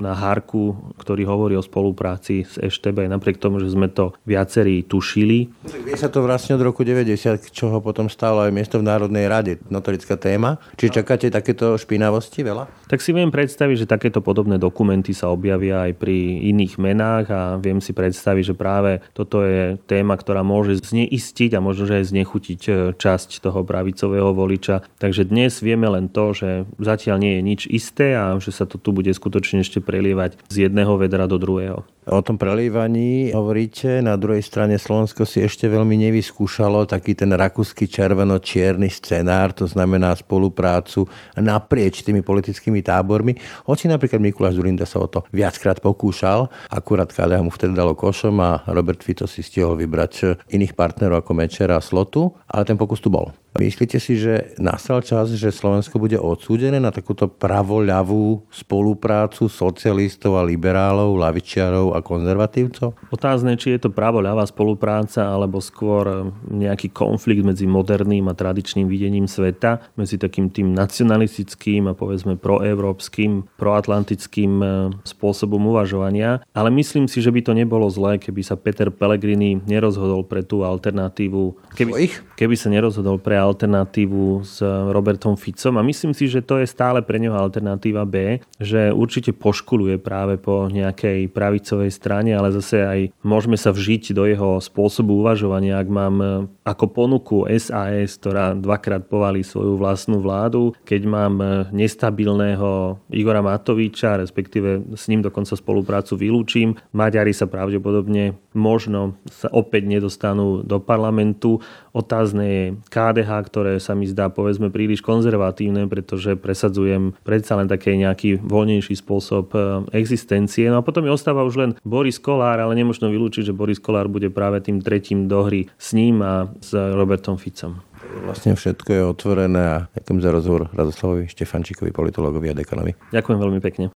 na 0.00 0.12
Harku, 0.16 0.74
ktorý 0.96 1.28
hovorí 1.28 1.54
o 1.60 1.62
spolupráci 1.62 2.48
s 2.48 2.56
EŠTB, 2.56 3.12
napriek 3.12 3.36
tomu, 3.36 3.60
že 3.60 3.68
sme 3.68 3.92
to 3.92 4.16
viacerí 4.24 4.80
tušili. 4.88 5.52
Vie 5.84 5.96
sa 6.00 6.08
to 6.08 6.24
vlastne 6.24 6.56
od 6.56 6.64
roku 6.64 6.80
90, 6.80 7.52
čo 7.52 7.68
ho 7.68 7.84
potom 7.84 8.08
stálo 8.08 8.40
aj 8.40 8.56
miesto 8.56 8.80
v 8.80 8.88
Národnej 8.88 9.28
rade, 9.28 9.60
notorická 9.68 10.16
téma. 10.16 10.56
Či 10.80 10.88
čakáte 10.88 11.28
takéto 11.28 11.76
špinavosti 11.76 12.40
veľa? 12.40 12.88
Tak 12.88 13.04
si 13.04 13.12
viem 13.12 13.28
predstaviť, 13.28 13.84
že 13.84 13.92
takéto 13.92 14.24
podobné 14.24 14.56
dokumenty 14.56 15.12
sa 15.12 15.28
objavia 15.28 15.84
aj 15.84 16.00
pri 16.00 16.48
iných 16.48 16.80
menách 16.80 17.26
a 17.28 17.40
viem 17.60 17.84
si 17.84 17.92
predstaviť, 17.92 18.50
že 18.50 18.54
práve 18.56 19.04
toto 19.12 19.44
je 19.44 19.49
je 19.50 19.66
téma, 19.90 20.14
ktorá 20.14 20.46
môže 20.46 20.78
zneistiť 20.78 21.58
a 21.58 21.60
možno, 21.60 21.90
že 21.90 21.98
aj 22.00 22.14
znechutiť 22.14 22.60
e, 22.70 22.70
časť 22.94 23.42
toho 23.42 23.66
pravicového 23.66 24.30
voliča. 24.30 24.86
Takže 25.02 25.26
dnes 25.26 25.58
vieme 25.58 25.90
len 25.90 26.06
to, 26.06 26.30
že 26.30 26.70
zatiaľ 26.78 27.18
nie 27.18 27.32
je 27.36 27.42
nič 27.42 27.60
isté 27.66 28.14
a 28.14 28.38
že 28.38 28.54
sa 28.54 28.64
to 28.64 28.78
tu 28.78 28.94
bude 28.94 29.10
skutočne 29.10 29.66
ešte 29.66 29.82
prelievať 29.82 30.38
z 30.46 30.70
jedného 30.70 30.94
vedra 30.94 31.26
do 31.26 31.36
druhého. 31.36 31.82
O 32.10 32.24
tom 32.26 32.40
prelievaní 32.40 33.30
hovoríte, 33.30 34.00
na 34.00 34.16
druhej 34.16 34.40
strane 34.42 34.80
Slovensko 34.80 35.28
si 35.28 35.44
ešte 35.44 35.68
veľmi 35.68 35.94
nevyskúšalo 36.08 36.88
taký 36.88 37.12
ten 37.12 37.28
rakúsky 37.28 37.86
červeno-čierny 37.86 38.88
scenár, 38.88 39.52
to 39.52 39.68
znamená 39.68 40.16
spoluprácu 40.16 41.04
naprieč 41.36 42.00
tými 42.00 42.24
politickými 42.24 42.80
tábormi. 42.80 43.36
Hoci 43.68 43.86
napríklad 43.86 44.16
Mikuláš 44.16 44.56
Zurinda 44.56 44.88
sa 44.88 44.98
o 44.98 45.06
to 45.12 45.28
viackrát 45.28 45.78
pokúšal, 45.84 46.48
akurát 46.72 47.12
KDH 47.12 47.44
mu 47.44 47.52
vtedy 47.52 47.76
dalo 47.76 47.92
košom 47.92 48.34
a 48.40 48.64
Robert 48.72 49.04
Fico 49.04 49.28
si 49.28 49.39
stihol 49.42 49.76
vybrať 49.76 50.44
iných 50.52 50.76
partnerov 50.76 51.24
ako 51.24 51.32
Mečera 51.36 51.76
a 51.76 51.84
Slotu, 51.84 52.32
ale 52.46 52.62
ten 52.64 52.78
pokus 52.78 53.02
tu 53.02 53.10
bol. 53.10 53.32
Myslíte 53.58 53.98
si, 53.98 54.14
že 54.14 54.54
nastal 54.62 55.02
čas, 55.02 55.34
že 55.34 55.50
Slovensko 55.50 55.98
bude 55.98 56.14
odsúdené 56.14 56.78
na 56.78 56.94
takúto 56.94 57.26
pravoľavú 57.26 58.46
spoluprácu 58.46 59.50
socialistov 59.50 60.38
a 60.38 60.46
liberálov, 60.46 61.18
lavičiarov 61.18 61.98
a 61.98 61.98
konzervatívcov? 61.98 62.94
Otázne, 63.10 63.58
či 63.58 63.74
je 63.74 63.82
to 63.82 63.90
pravoľavá 63.90 64.46
spolupráca 64.46 65.34
alebo 65.34 65.58
skôr 65.58 66.30
nejaký 66.46 66.94
konflikt 66.94 67.42
medzi 67.42 67.66
moderným 67.66 68.30
a 68.30 68.38
tradičným 68.38 68.86
videním 68.86 69.26
sveta, 69.26 69.82
medzi 69.98 70.14
takým 70.14 70.46
tým 70.54 70.70
nacionalistickým 70.70 71.90
a 71.90 71.98
povedzme 71.98 72.38
proeurópskym, 72.38 73.50
proatlantickým 73.58 74.52
e, 74.62 74.66
spôsobom 75.02 75.58
uvažovania. 75.74 76.38
Ale 76.54 76.70
myslím 76.70 77.10
si, 77.10 77.18
že 77.18 77.34
by 77.34 77.42
to 77.42 77.52
nebolo 77.58 77.90
zlé, 77.90 78.22
keby 78.22 78.46
sa 78.46 78.54
Peter 78.54 78.94
Pellegrini 78.94 79.58
nerozhodol 79.66 80.22
pre 80.22 80.46
tú 80.46 80.62
alternatívu. 80.62 81.74
Keby, 81.74 81.92
keby 82.38 82.54
sa 82.54 82.70
nerozhodol 82.70 83.18
pre 83.18 83.39
alternatívu 83.40 84.44
s 84.44 84.60
Robertom 84.92 85.34
Ficom 85.34 85.80
a 85.80 85.82
myslím 85.82 86.12
si, 86.12 86.28
že 86.28 86.44
to 86.44 86.60
je 86.60 86.68
stále 86.68 87.00
pre 87.00 87.16
neho 87.16 87.34
alternatíva 87.34 88.04
B, 88.04 88.44
že 88.60 88.92
určite 88.92 89.32
poškuluje 89.32 89.96
práve 89.96 90.36
po 90.36 90.68
nejakej 90.68 91.32
pravicovej 91.32 91.90
strane, 91.90 92.36
ale 92.36 92.52
zase 92.52 92.84
aj 92.84 93.00
môžeme 93.24 93.56
sa 93.56 93.72
vžiť 93.72 94.12
do 94.12 94.28
jeho 94.28 94.60
spôsobu 94.60 95.24
uvažovania, 95.24 95.80
ak 95.80 95.88
mám 95.88 96.14
e, 96.20 96.26
ako 96.68 96.84
ponuku 96.92 97.36
SAS, 97.56 98.20
ktorá 98.20 98.52
dvakrát 98.52 99.08
povalí 99.08 99.40
svoju 99.40 99.80
vlastnú 99.80 100.20
vládu, 100.20 100.76
keď 100.84 101.02
mám 101.08 101.34
e, 101.40 101.46
nestabilného 101.72 103.00
Igora 103.10 103.40
Matoviča, 103.40 104.20
respektíve 104.20 104.92
s 104.92 105.08
ním 105.08 105.24
dokonca 105.24 105.56
spoluprácu 105.56 106.14
vylúčim, 106.20 106.76
Maďari 106.92 107.32
sa 107.32 107.48
pravdepodobne 107.48 108.36
možno 108.54 109.14
sa 109.30 109.46
opäť 109.50 109.86
nedostanú 109.86 110.66
do 110.66 110.82
parlamentu. 110.82 111.62
Otázne 111.90 112.44
je 112.46 112.64
KDH, 112.88 113.30
ktoré 113.50 113.72
sa 113.82 113.98
mi 113.98 114.06
zdá 114.06 114.30
povedzme 114.30 114.70
príliš 114.70 115.02
konzervatívne, 115.02 115.90
pretože 115.90 116.38
presadzujem 116.38 117.18
predsa 117.26 117.58
len 117.58 117.66
taký 117.66 117.98
nejaký 117.98 118.38
voľnejší 118.40 118.94
spôsob 118.94 119.50
e, 119.52 119.58
existencie. 119.98 120.70
No 120.70 120.80
a 120.80 120.86
potom 120.86 121.02
mi 121.02 121.10
ostáva 121.10 121.42
už 121.42 121.54
len 121.58 121.70
Boris 121.82 122.22
Kolár, 122.22 122.62
ale 122.62 122.78
nemôžno 122.78 123.10
vylúčiť, 123.10 123.50
že 123.50 123.56
Boris 123.56 123.82
Kolár 123.82 124.06
bude 124.06 124.30
práve 124.30 124.62
tým 124.62 124.78
tretím 124.78 125.26
do 125.26 125.42
hry 125.42 125.66
s 125.74 125.90
ním 125.92 126.22
a 126.22 126.50
s 126.62 126.70
Robertom 126.74 127.34
Ficom. 127.36 127.82
Vlastne 128.26 128.58
všetko 128.58 128.88
je 128.90 129.02
otvorené 129.06 129.62
a 129.62 129.76
ďakujem 129.94 130.18
za 130.18 130.30
rozhovor 130.34 130.62
Radoslavovi 130.74 131.30
Štefančíkovi, 131.30 131.94
politologovi 131.94 132.50
a 132.50 132.58
dekanovi. 132.58 132.92
Ďakujem 133.14 133.38
veľmi 133.38 133.60
pekne. 133.62 133.94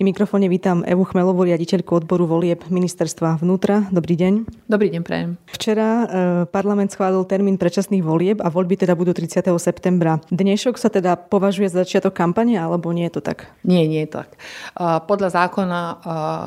Pri 0.00 0.08
mikrofóne 0.16 0.48
vítam 0.48 0.80
Evu 0.88 1.04
Chmelovú, 1.04 1.44
riaditeľku 1.44 1.92
odboru 1.92 2.24
volieb 2.24 2.64
ministerstva 2.72 3.36
vnútra. 3.44 3.84
Dobrý 3.92 4.16
deň. 4.16 4.48
Dobrý 4.64 4.88
deň, 4.88 5.04
prajem. 5.04 5.36
Včera 5.44 5.88
e, 5.92 6.04
parlament 6.48 6.88
schválil 6.88 7.20
termín 7.28 7.60
predčasných 7.60 8.00
volieb 8.00 8.40
a 8.40 8.48
voľby 8.48 8.80
teda 8.80 8.96
budú 8.96 9.12
30. 9.12 9.52
septembra. 9.60 10.16
Dnešok 10.32 10.80
sa 10.80 10.88
teda 10.88 11.20
považuje 11.20 11.68
za 11.68 11.84
začiatok 11.84 12.16
kampane, 12.16 12.56
alebo 12.56 12.88
nie 12.96 13.12
je 13.12 13.20
to 13.20 13.28
tak? 13.28 13.52
Nie, 13.60 13.84
nie 13.84 14.08
je 14.08 14.24
tak. 14.24 14.40
Podľa 14.80 15.36
zákona 15.36 15.80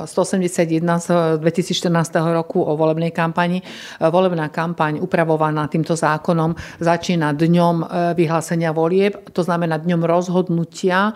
181 0.09 0.81
z 1.05 1.07
2014 1.37 2.33
roku 2.33 2.57
o 2.57 2.73
volebnej 2.73 3.13
kampani, 3.13 3.61
e, 3.61 3.65
volebná 4.09 4.49
kampaň 4.49 4.97
upravovaná 4.97 5.69
týmto 5.69 5.93
zákonom 5.93 6.57
začína 6.81 7.37
dňom 7.37 7.75
e, 7.77 7.85
vyhlásenia 8.17 8.73
volieb, 8.73 9.29
to 9.29 9.45
znamená 9.45 9.77
dňom 9.77 10.01
rozhodnutia 10.09 11.13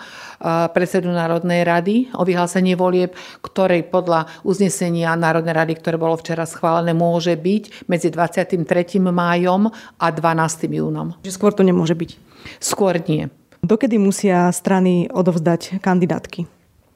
predsedu 0.78 1.10
Národnej 1.10 1.66
rady 1.66 2.14
o 2.14 2.27
vyhlásenie 2.28 2.76
volieb, 2.76 3.16
ktorej 3.40 3.88
podľa 3.88 4.28
uznesenia 4.44 5.16
Národnej 5.16 5.56
rady, 5.56 5.74
ktoré 5.80 5.96
bolo 5.96 6.20
včera 6.20 6.44
schválené, 6.44 6.92
môže 6.92 7.34
byť 7.40 7.88
medzi 7.88 8.12
23. 8.12 8.68
májom 9.00 9.72
a 9.96 10.08
12. 10.12 10.68
júnom. 10.68 11.16
Že 11.24 11.32
skôr 11.32 11.56
to 11.56 11.64
nemôže 11.64 11.96
byť? 11.96 12.12
Skôr 12.60 13.00
nie. 13.08 13.32
Dokedy 13.64 13.98
musia 13.98 14.52
strany 14.54 15.10
odovzdať 15.10 15.82
kandidátky? 15.82 16.46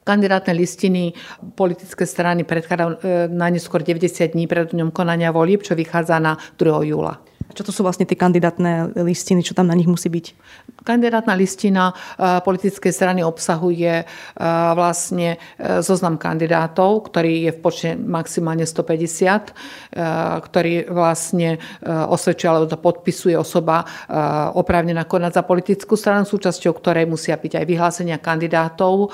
Kandidátne 0.02 0.58
listiny 0.58 1.14
politické 1.54 2.02
strany 2.10 2.42
predkladajú 2.42 2.90
e, 2.90 2.98
najneskôr 3.30 3.86
90 3.86 4.34
dní 4.34 4.50
pred 4.50 4.74
dňom 4.74 4.90
konania 4.90 5.30
volieb, 5.30 5.62
čo 5.62 5.78
vychádza 5.78 6.18
na 6.18 6.34
2. 6.58 6.90
júla. 6.90 7.22
Čo 7.52 7.68
to 7.68 7.72
sú 7.72 7.80
vlastne 7.84 8.08
tie 8.08 8.16
kandidátne 8.16 8.96
listiny, 9.04 9.44
čo 9.44 9.52
tam 9.52 9.68
na 9.68 9.76
nich 9.76 9.88
musí 9.88 10.08
byť? 10.08 10.26
Kandidátna 10.82 11.38
listina 11.38 11.92
e, 11.92 12.42
politickej 12.42 12.90
strany 12.90 13.20
obsahuje 13.22 14.02
e, 14.02 14.04
vlastne 14.74 15.38
e, 15.38 15.78
zoznam 15.78 16.18
kandidátov, 16.18 17.12
ktorý 17.12 17.46
je 17.46 17.52
v 17.54 17.60
počte 17.62 17.90
maximálne 17.94 18.66
150, 18.66 19.54
ktorý 20.42 20.88
vlastne 20.88 21.60
osvedčuje 21.84 22.48
alebo 22.48 22.66
to 22.66 22.80
podpisuje 22.80 23.36
osoba 23.36 23.84
oprávnená 24.56 25.04
konať 25.04 25.32
za 25.36 25.42
politickú 25.44 25.94
stranu, 25.94 26.24
súčasťou 26.24 26.72
ktorej 26.72 27.04
musia 27.06 27.36
byť 27.36 27.62
aj 27.62 27.64
vyhlásenia 27.68 28.18
kandidátov, 28.18 29.12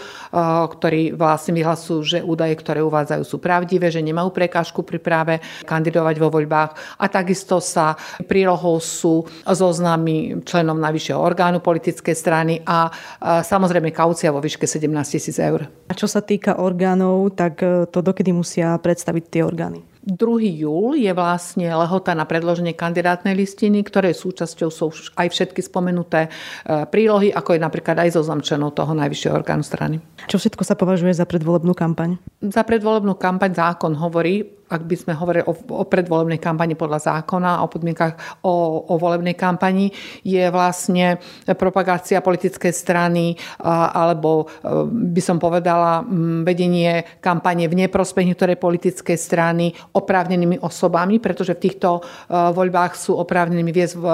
ktorí 0.78 1.18
vlastne 1.18 1.52
vyhlasujú, 1.58 2.00
že 2.04 2.18
údaje, 2.22 2.54
ktoré 2.56 2.80
uvádzajú, 2.84 3.22
sú 3.26 3.36
pravdivé, 3.42 3.90
že 3.90 4.04
nemajú 4.04 4.30
prekážku 4.30 4.86
pri 4.86 4.98
práve 5.02 5.34
kandidovať 5.66 6.16
vo 6.22 6.28
voľbách. 6.30 7.00
A 7.02 7.04
takisto 7.10 7.58
sa 7.58 7.98
prílohou 8.28 8.76
sú 8.78 9.24
zoznamy 9.48 10.44
členov 10.44 10.76
najvyššieho 10.76 11.16
orgánu 11.16 11.64
politickej 11.64 12.14
strany 12.14 12.60
a 12.68 12.92
samozrejme 13.24 13.90
kaucia 13.96 14.28
vo 14.28 14.44
výške 14.44 14.68
17 14.68 15.16
tisíc 15.16 15.40
eur. 15.40 15.64
A 15.88 15.92
čo 15.96 16.04
sa 16.04 16.20
týka 16.20 16.60
orgánov, 16.60 17.32
tak 17.32 17.64
e, 17.64 17.88
to 17.88 18.04
dokedy 18.04 18.30
musia 18.36 18.76
predstaviť 18.76 19.24
tie 19.32 19.42
orgány? 19.42 19.80
2. 20.08 20.16
júl 20.64 20.96
je 20.96 21.12
vlastne 21.12 21.68
lehota 21.68 22.16
na 22.16 22.24
predloženie 22.24 22.72
kandidátnej 22.72 23.36
listiny, 23.36 23.84
ktoré 23.84 24.16
súčasťou 24.16 24.68
sú 24.72 24.88
aj 25.16 25.28
všetky 25.28 25.60
spomenuté 25.60 26.28
e, 26.28 26.88
prílohy, 26.88 27.28
ako 27.28 27.56
je 27.56 27.60
napríklad 27.60 27.96
aj 28.00 28.16
zoznam 28.16 28.40
členov 28.40 28.72
toho 28.72 28.96
najvyššieho 28.96 29.36
orgánu 29.36 29.60
strany. 29.60 30.00
Čo 30.28 30.40
všetko 30.40 30.64
sa 30.64 30.80
považuje 30.80 31.12
za 31.12 31.28
predvolebnú 31.28 31.76
kampaň? 31.76 32.16
Za 32.40 32.64
predvolebnú 32.64 33.20
kampaň 33.20 33.52
zákon 33.52 33.92
hovorí, 34.00 34.57
ak 34.68 34.82
by 34.84 34.96
sme 34.96 35.12
hovorili 35.16 35.44
o, 35.48 35.52
o 35.52 35.84
predvolebnej 35.88 36.38
kampani 36.38 36.76
podľa 36.76 37.00
zákona, 37.16 37.64
o 37.64 37.66
podmienkach 37.66 38.44
o, 38.44 38.84
o 38.84 38.94
volebnej 39.00 39.34
kampani, 39.34 39.90
je 40.22 40.44
vlastne 40.52 41.18
propagácia 41.56 42.20
politickej 42.20 42.72
strany 42.72 43.34
alebo 43.64 44.44
e, 44.44 44.84
by 44.88 45.22
som 45.24 45.40
povedala 45.40 46.04
vedenie 46.44 47.18
kampane 47.18 47.66
v 47.66 47.86
neprospech 47.86 48.28
niektorej 48.28 48.56
politickej 48.60 49.18
strany 49.18 49.72
oprávnenými 49.96 50.60
osobami, 50.60 51.18
pretože 51.18 51.56
v 51.56 51.62
týchto 51.64 51.98
e, 51.98 52.00
voľbách 52.30 52.92
sú 52.94 53.16
oprávnenými 53.16 53.72
viesť 53.72 53.94
v 53.96 54.06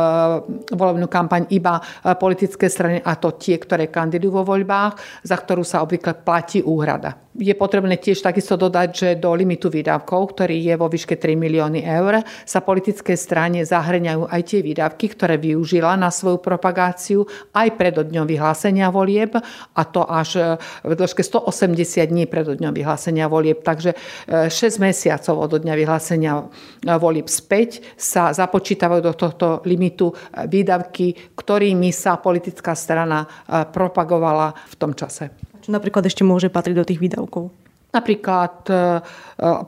volebnú 0.73 1.11
kampaň 1.11 1.51
iba 1.51 1.79
e, 1.79 2.15
politické 2.15 2.71
strany 2.71 3.03
a 3.03 3.19
to 3.19 3.35
tie, 3.37 3.59
ktoré 3.59 3.91
kandidujú 3.91 4.43
vo 4.43 4.45
voľbách, 4.55 5.25
za 5.27 5.37
ktorú 5.37 5.67
sa 5.67 5.83
obvykle 5.83 6.23
platí 6.23 6.63
úhrada. 6.63 7.19
Je 7.35 7.51
potrebné 7.59 7.99
tiež 7.99 8.23
takisto 8.23 8.55
dodať, 8.55 8.89
že 8.95 9.09
do 9.19 9.35
limitu 9.35 9.67
výdavkov, 9.67 10.39
ktorý 10.45 10.61
je 10.61 10.77
vo 10.77 10.93
výške 10.93 11.17
3 11.17 11.41
milióny 11.41 11.89
eur, 11.89 12.21
sa 12.45 12.61
politické 12.61 13.17
strane 13.17 13.65
zahrňajú 13.65 14.29
aj 14.29 14.43
tie 14.45 14.61
výdavky, 14.61 15.17
ktoré 15.17 15.41
využila 15.41 15.97
na 15.97 16.13
svoju 16.13 16.37
propagáciu 16.37 17.25
aj 17.57 17.73
pred 17.81 17.97
dňom 17.97 18.29
vyhlásenia 18.29 18.93
volieb 18.93 19.41
a 19.41 19.83
to 19.89 20.05
až 20.05 20.61
v 20.85 20.93
dĺžke 20.93 21.25
180 21.25 22.13
dní 22.13 22.29
pred 22.29 22.45
dňom 22.45 22.77
vyhlásenia 22.77 23.25
volieb. 23.25 23.65
Takže 23.65 23.97
6 24.29 24.53
e, 24.53 24.69
mesiacov 24.85 25.49
od 25.49 25.65
dňa 25.65 25.75
vyhlásenia 25.81 26.37
e, 26.37 26.93
volieb 27.01 27.33
späť 27.33 27.81
sa 27.97 28.37
započítavajú 28.37 29.01
do 29.01 29.17
tohto 29.17 29.65
limitu 29.65 30.13
e, 30.13 30.45
výdavky, 30.45 31.33
ktorými 31.33 31.89
sa 31.89 32.21
politická 32.21 32.77
strana 32.77 33.25
propagovala 33.49 34.53
v 34.53 34.75
tom 34.77 34.93
čase. 34.93 35.33
Čo 35.65 35.73
napríklad 35.73 36.05
ešte 36.05 36.21
môže 36.21 36.53
patriť 36.53 36.77
do 36.77 36.85
tých 36.85 37.01
výdavkov? 37.01 37.64
Napríklad 37.95 38.67
e, 38.67 38.75
e, 38.75 38.81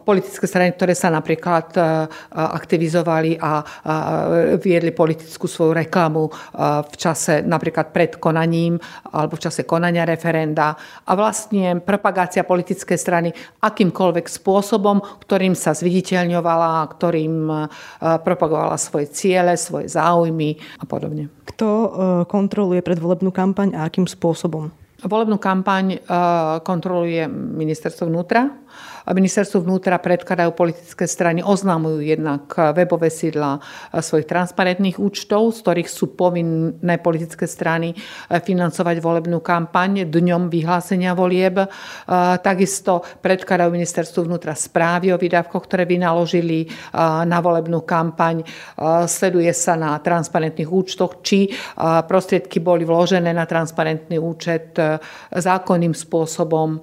politické 0.03 0.51
strany, 0.51 0.75
ktoré 0.75 0.99
sa 0.99 1.15
napríklad 1.15 1.71
e, 1.79 1.81
aktivizovali 2.35 3.39
a 3.39 3.63
viedli 4.59 4.91
politickú 4.91 5.47
svoju 5.47 5.77
reklamu 5.77 6.29
v 6.83 6.95
čase 6.97 7.45
napríklad 7.45 7.93
pred 7.93 8.19
konaním 8.19 8.81
alebo 9.13 9.37
v 9.37 9.45
čase 9.47 9.69
konania 9.69 10.09
referenda 10.09 10.75
a 11.05 11.13
vlastne 11.15 11.79
propagácia 11.79 12.43
politickej 12.43 12.99
strany 12.99 13.29
akýmkoľvek 13.63 14.27
spôsobom, 14.27 15.01
ktorým 15.23 15.55
sa 15.55 15.77
zviditeľňovala, 15.77 16.89
ktorým 16.97 17.35
propagovala 18.01 18.81
svoje 18.81 19.13
ciele, 19.13 19.55
svoje 19.61 19.93
záujmy 19.93 20.57
a 20.81 20.85
podobne. 20.89 21.29
Kto 21.55 21.69
kontroluje 22.27 22.83
predvolebnú 22.83 23.31
kampaň 23.31 23.77
a 23.77 23.87
akým 23.87 24.09
spôsobom? 24.09 24.86
Volebnú 24.97 25.37
kampaň 25.37 26.01
kontroluje 26.65 27.29
ministerstvo 27.29 28.09
vnútra 28.09 28.49
ministerstvo 29.07 29.63
vnútra 29.63 30.03
predkladajú 30.03 30.51
politické 30.57 31.07
strany, 31.07 31.45
oznamujú 31.45 32.03
jednak 32.03 32.51
webové 32.75 33.11
sídla 33.13 33.63
svojich 33.95 34.27
transparentných 34.27 34.99
účtov, 34.99 35.55
z 35.55 35.59
ktorých 35.63 35.91
sú 35.91 36.19
povinné 36.19 36.99
politické 36.99 37.47
strany 37.47 37.95
financovať 38.29 38.99
volebnú 38.99 39.39
kampaň 39.45 40.11
dňom 40.11 40.51
vyhlásenia 40.51 41.15
volieb. 41.15 41.71
Takisto 42.43 43.07
predkladajú 43.23 43.71
ministerstvo 43.71 44.27
vnútra 44.27 44.59
správy 44.59 45.15
o 45.15 45.21
výdavkoch, 45.21 45.65
ktoré 45.71 45.87
vynaložili 45.87 46.67
na 47.27 47.39
volebnú 47.39 47.87
kampaň. 47.87 48.43
Sleduje 49.07 49.55
sa 49.55 49.79
na 49.79 49.95
transparentných 50.03 50.71
účtoch, 50.71 51.23
či 51.23 51.51
prostriedky 52.11 52.59
boli 52.59 52.83
vložené 52.83 53.31
na 53.31 53.47
transparentný 53.47 54.19
účet 54.19 54.75
zákonným 55.31 55.95
spôsobom 55.95 56.83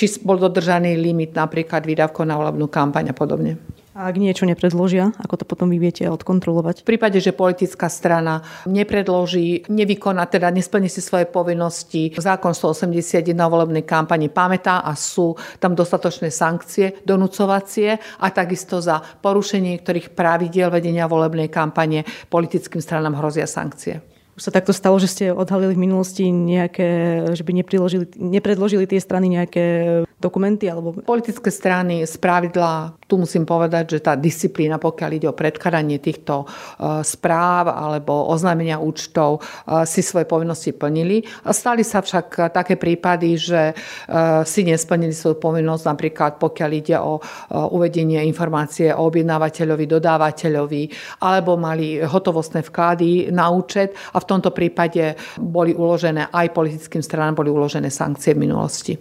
či 0.00 0.08
bol 0.24 0.40
dodržaný 0.40 0.96
limit 0.96 1.36
napríklad 1.36 1.84
výdavkov 1.84 2.24
na 2.24 2.40
volebnú 2.40 2.72
kampaň 2.72 3.12
a 3.12 3.14
podobne. 3.14 3.60
A 3.92 4.08
ak 4.08 4.16
niečo 4.16 4.48
nepredložia, 4.48 5.12
ako 5.20 5.42
to 5.42 5.44
potom 5.44 5.68
vy 5.68 5.76
viete 5.76 6.08
odkontrolovať? 6.08 6.80
V 6.80 6.88
prípade, 6.88 7.20
že 7.20 7.36
politická 7.36 7.92
strana 7.92 8.40
nepredloží, 8.64 9.68
nevykoná, 9.68 10.24
teda 10.24 10.48
nesplní 10.48 10.88
si 10.88 11.04
svoje 11.04 11.28
povinnosti, 11.28 12.08
zákon 12.16 12.56
181 12.56 13.28
o 13.28 13.52
volebnej 13.52 13.84
kampani 13.84 14.32
pamätá 14.32 14.80
a 14.80 14.96
sú 14.96 15.36
tam 15.60 15.76
dostatočné 15.76 16.32
sankcie, 16.32 17.04
donúcovacie 17.04 18.00
a 18.24 18.26
takisto 18.32 18.80
za 18.80 19.04
porušenie 19.04 19.76
niektorých 19.76 20.16
pravidiel 20.16 20.72
vedenia 20.72 21.04
volebnej 21.04 21.52
kampane 21.52 22.00
politickým 22.32 22.80
stranám 22.80 23.20
hrozia 23.20 23.44
sankcie. 23.44 24.09
Sa 24.40 24.48
takto 24.48 24.72
stalo, 24.72 24.96
že 24.96 25.12
ste 25.12 25.24
odhalili 25.36 25.76
v 25.76 25.84
minulosti 25.84 26.32
nejaké, 26.32 26.88
že 27.36 27.44
by 27.44 27.52
nepredložili 28.16 28.88
tie 28.88 28.96
strany 28.96 29.36
nejaké 29.36 29.64
dokumenty? 30.16 30.64
Alebo... 30.64 30.96
Politické 31.04 31.52
strany 31.52 32.08
z 32.08 32.16
pravidla, 32.16 32.96
tu 33.04 33.20
musím 33.20 33.44
povedať, 33.44 33.96
že 33.96 34.00
tá 34.00 34.16
disciplína, 34.16 34.80
pokiaľ 34.80 35.10
ide 35.12 35.28
o 35.28 35.36
predkladanie 35.36 36.00
týchto 36.00 36.44
e, 36.44 37.04
správ 37.04 37.68
alebo 37.68 38.32
oznámenia 38.32 38.80
účtov, 38.80 39.40
e, 39.40 39.84
si 39.84 40.00
svoje 40.00 40.24
povinnosti 40.24 40.72
plnili. 40.72 41.20
Stali 41.52 41.84
sa 41.84 42.00
však 42.00 42.56
také 42.56 42.80
prípady, 42.80 43.36
že 43.36 43.62
e, 43.68 43.74
si 44.48 44.64
nesplnili 44.64 45.12
svoju 45.12 45.36
povinnosť, 45.36 45.84
napríklad 45.84 46.32
pokiaľ 46.40 46.70
ide 46.72 46.96
o 46.96 47.20
uvedenie 47.50 48.24
informácie 48.24 48.88
o 48.96 49.04
objednávateľovi, 49.04 49.84
dodávateľovi, 49.84 50.82
alebo 51.20 51.60
mali 51.60 52.00
hotovostné 52.00 52.64
vklady 52.64 53.28
na 53.28 53.52
účet 53.52 53.92
a 54.14 54.22
v 54.22 54.28
tomto 54.30 54.54
prípade 54.54 55.18
boli 55.36 55.74
uložené 55.74 56.30
aj 56.30 56.54
politickým 56.54 57.02
stranám 57.02 57.42
boli 57.42 57.50
uložené 57.50 57.90
sankcie 57.90 58.38
v 58.38 58.46
minulosti. 58.46 58.94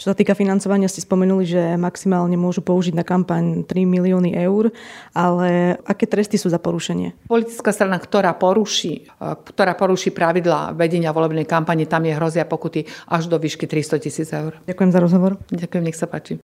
Čo 0.00 0.08
sa 0.08 0.16
týka 0.16 0.32
financovania, 0.32 0.88
ste 0.88 1.04
spomenuli, 1.04 1.44
že 1.44 1.76
maximálne 1.76 2.32
môžu 2.32 2.64
použiť 2.64 2.96
na 2.96 3.04
kampaň 3.04 3.68
3 3.68 3.84
milióny 3.84 4.32
eur, 4.32 4.72
ale 5.12 5.76
aké 5.84 6.08
tresty 6.08 6.40
sú 6.40 6.48
za 6.48 6.56
porušenie? 6.56 7.28
Politická 7.28 7.68
strana, 7.68 8.00
ktorá 8.00 8.32
poruší, 8.32 9.04
ktorá 9.20 9.76
poruší 9.76 10.16
pravidla 10.16 10.72
vedenia 10.72 11.12
volebnej 11.12 11.44
kampane, 11.44 11.84
tam 11.84 12.08
je 12.08 12.16
hrozia 12.16 12.48
pokuty 12.48 12.88
až 13.12 13.28
do 13.28 13.36
výšky 13.36 13.68
300 13.68 14.00
tisíc 14.00 14.32
eur. 14.32 14.56
Ďakujem 14.64 14.88
za 14.88 15.00
rozhovor. 15.04 15.36
Ďakujem, 15.52 15.84
nech 15.84 16.00
sa 16.00 16.08
páči. 16.08 16.40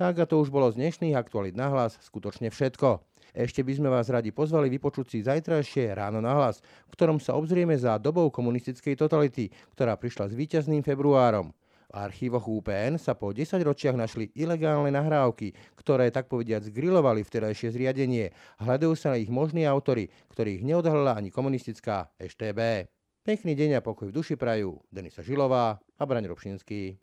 Tak 0.00 0.16
a 0.16 0.24
to 0.24 0.40
už 0.40 0.48
bolo 0.48 0.72
z 0.72 0.80
dnešných 0.80 1.12
aktualít 1.12 1.60
na 1.60 1.68
hlas 1.68 2.00
skutočne 2.00 2.48
všetko. 2.48 3.04
Ešte 3.34 3.66
by 3.66 3.72
sme 3.74 3.90
vás 3.90 4.06
radi 4.06 4.30
pozvali 4.30 4.70
vypočuť 4.70 5.06
si 5.10 5.18
zajtrajšie 5.26 5.90
ráno 5.90 6.22
na 6.22 6.38
hlas, 6.38 6.62
v 6.86 6.94
ktorom 6.94 7.18
sa 7.18 7.34
obzrieme 7.34 7.74
za 7.74 7.98
dobou 7.98 8.30
komunistickej 8.30 8.94
totality, 8.94 9.50
ktorá 9.74 9.98
prišla 9.98 10.30
s 10.30 10.38
víťazným 10.38 10.86
februárom. 10.86 11.50
V 11.90 11.98
archívoch 11.98 12.46
UPN 12.46 12.94
sa 12.94 13.18
po 13.18 13.34
10 13.34 13.58
ročiach 13.58 13.98
našli 13.98 14.30
ilegálne 14.38 14.94
nahrávky, 14.94 15.50
ktoré 15.74 16.14
tak 16.14 16.30
povediac 16.30 16.62
grilovali 16.70 17.26
vtedajšie 17.26 17.74
zriadenie. 17.74 18.30
Hľadajú 18.62 18.94
sa 18.94 19.14
na 19.14 19.18
ich 19.18 19.30
možní 19.30 19.66
autory, 19.66 20.14
ktorých 20.30 20.62
neodhalila 20.62 21.18
ani 21.18 21.34
komunistická 21.34 22.14
EŠTB. 22.22 22.86
Pekný 23.26 23.58
deň 23.58 23.78
a 23.78 23.80
pokoj 23.82 24.10
v 24.10 24.14
duši 24.14 24.38
prajú 24.38 24.78
Denisa 24.94 25.26
Žilová 25.26 25.82
a 25.82 26.02
Braň 26.06 26.30
Robšinský. 26.30 27.02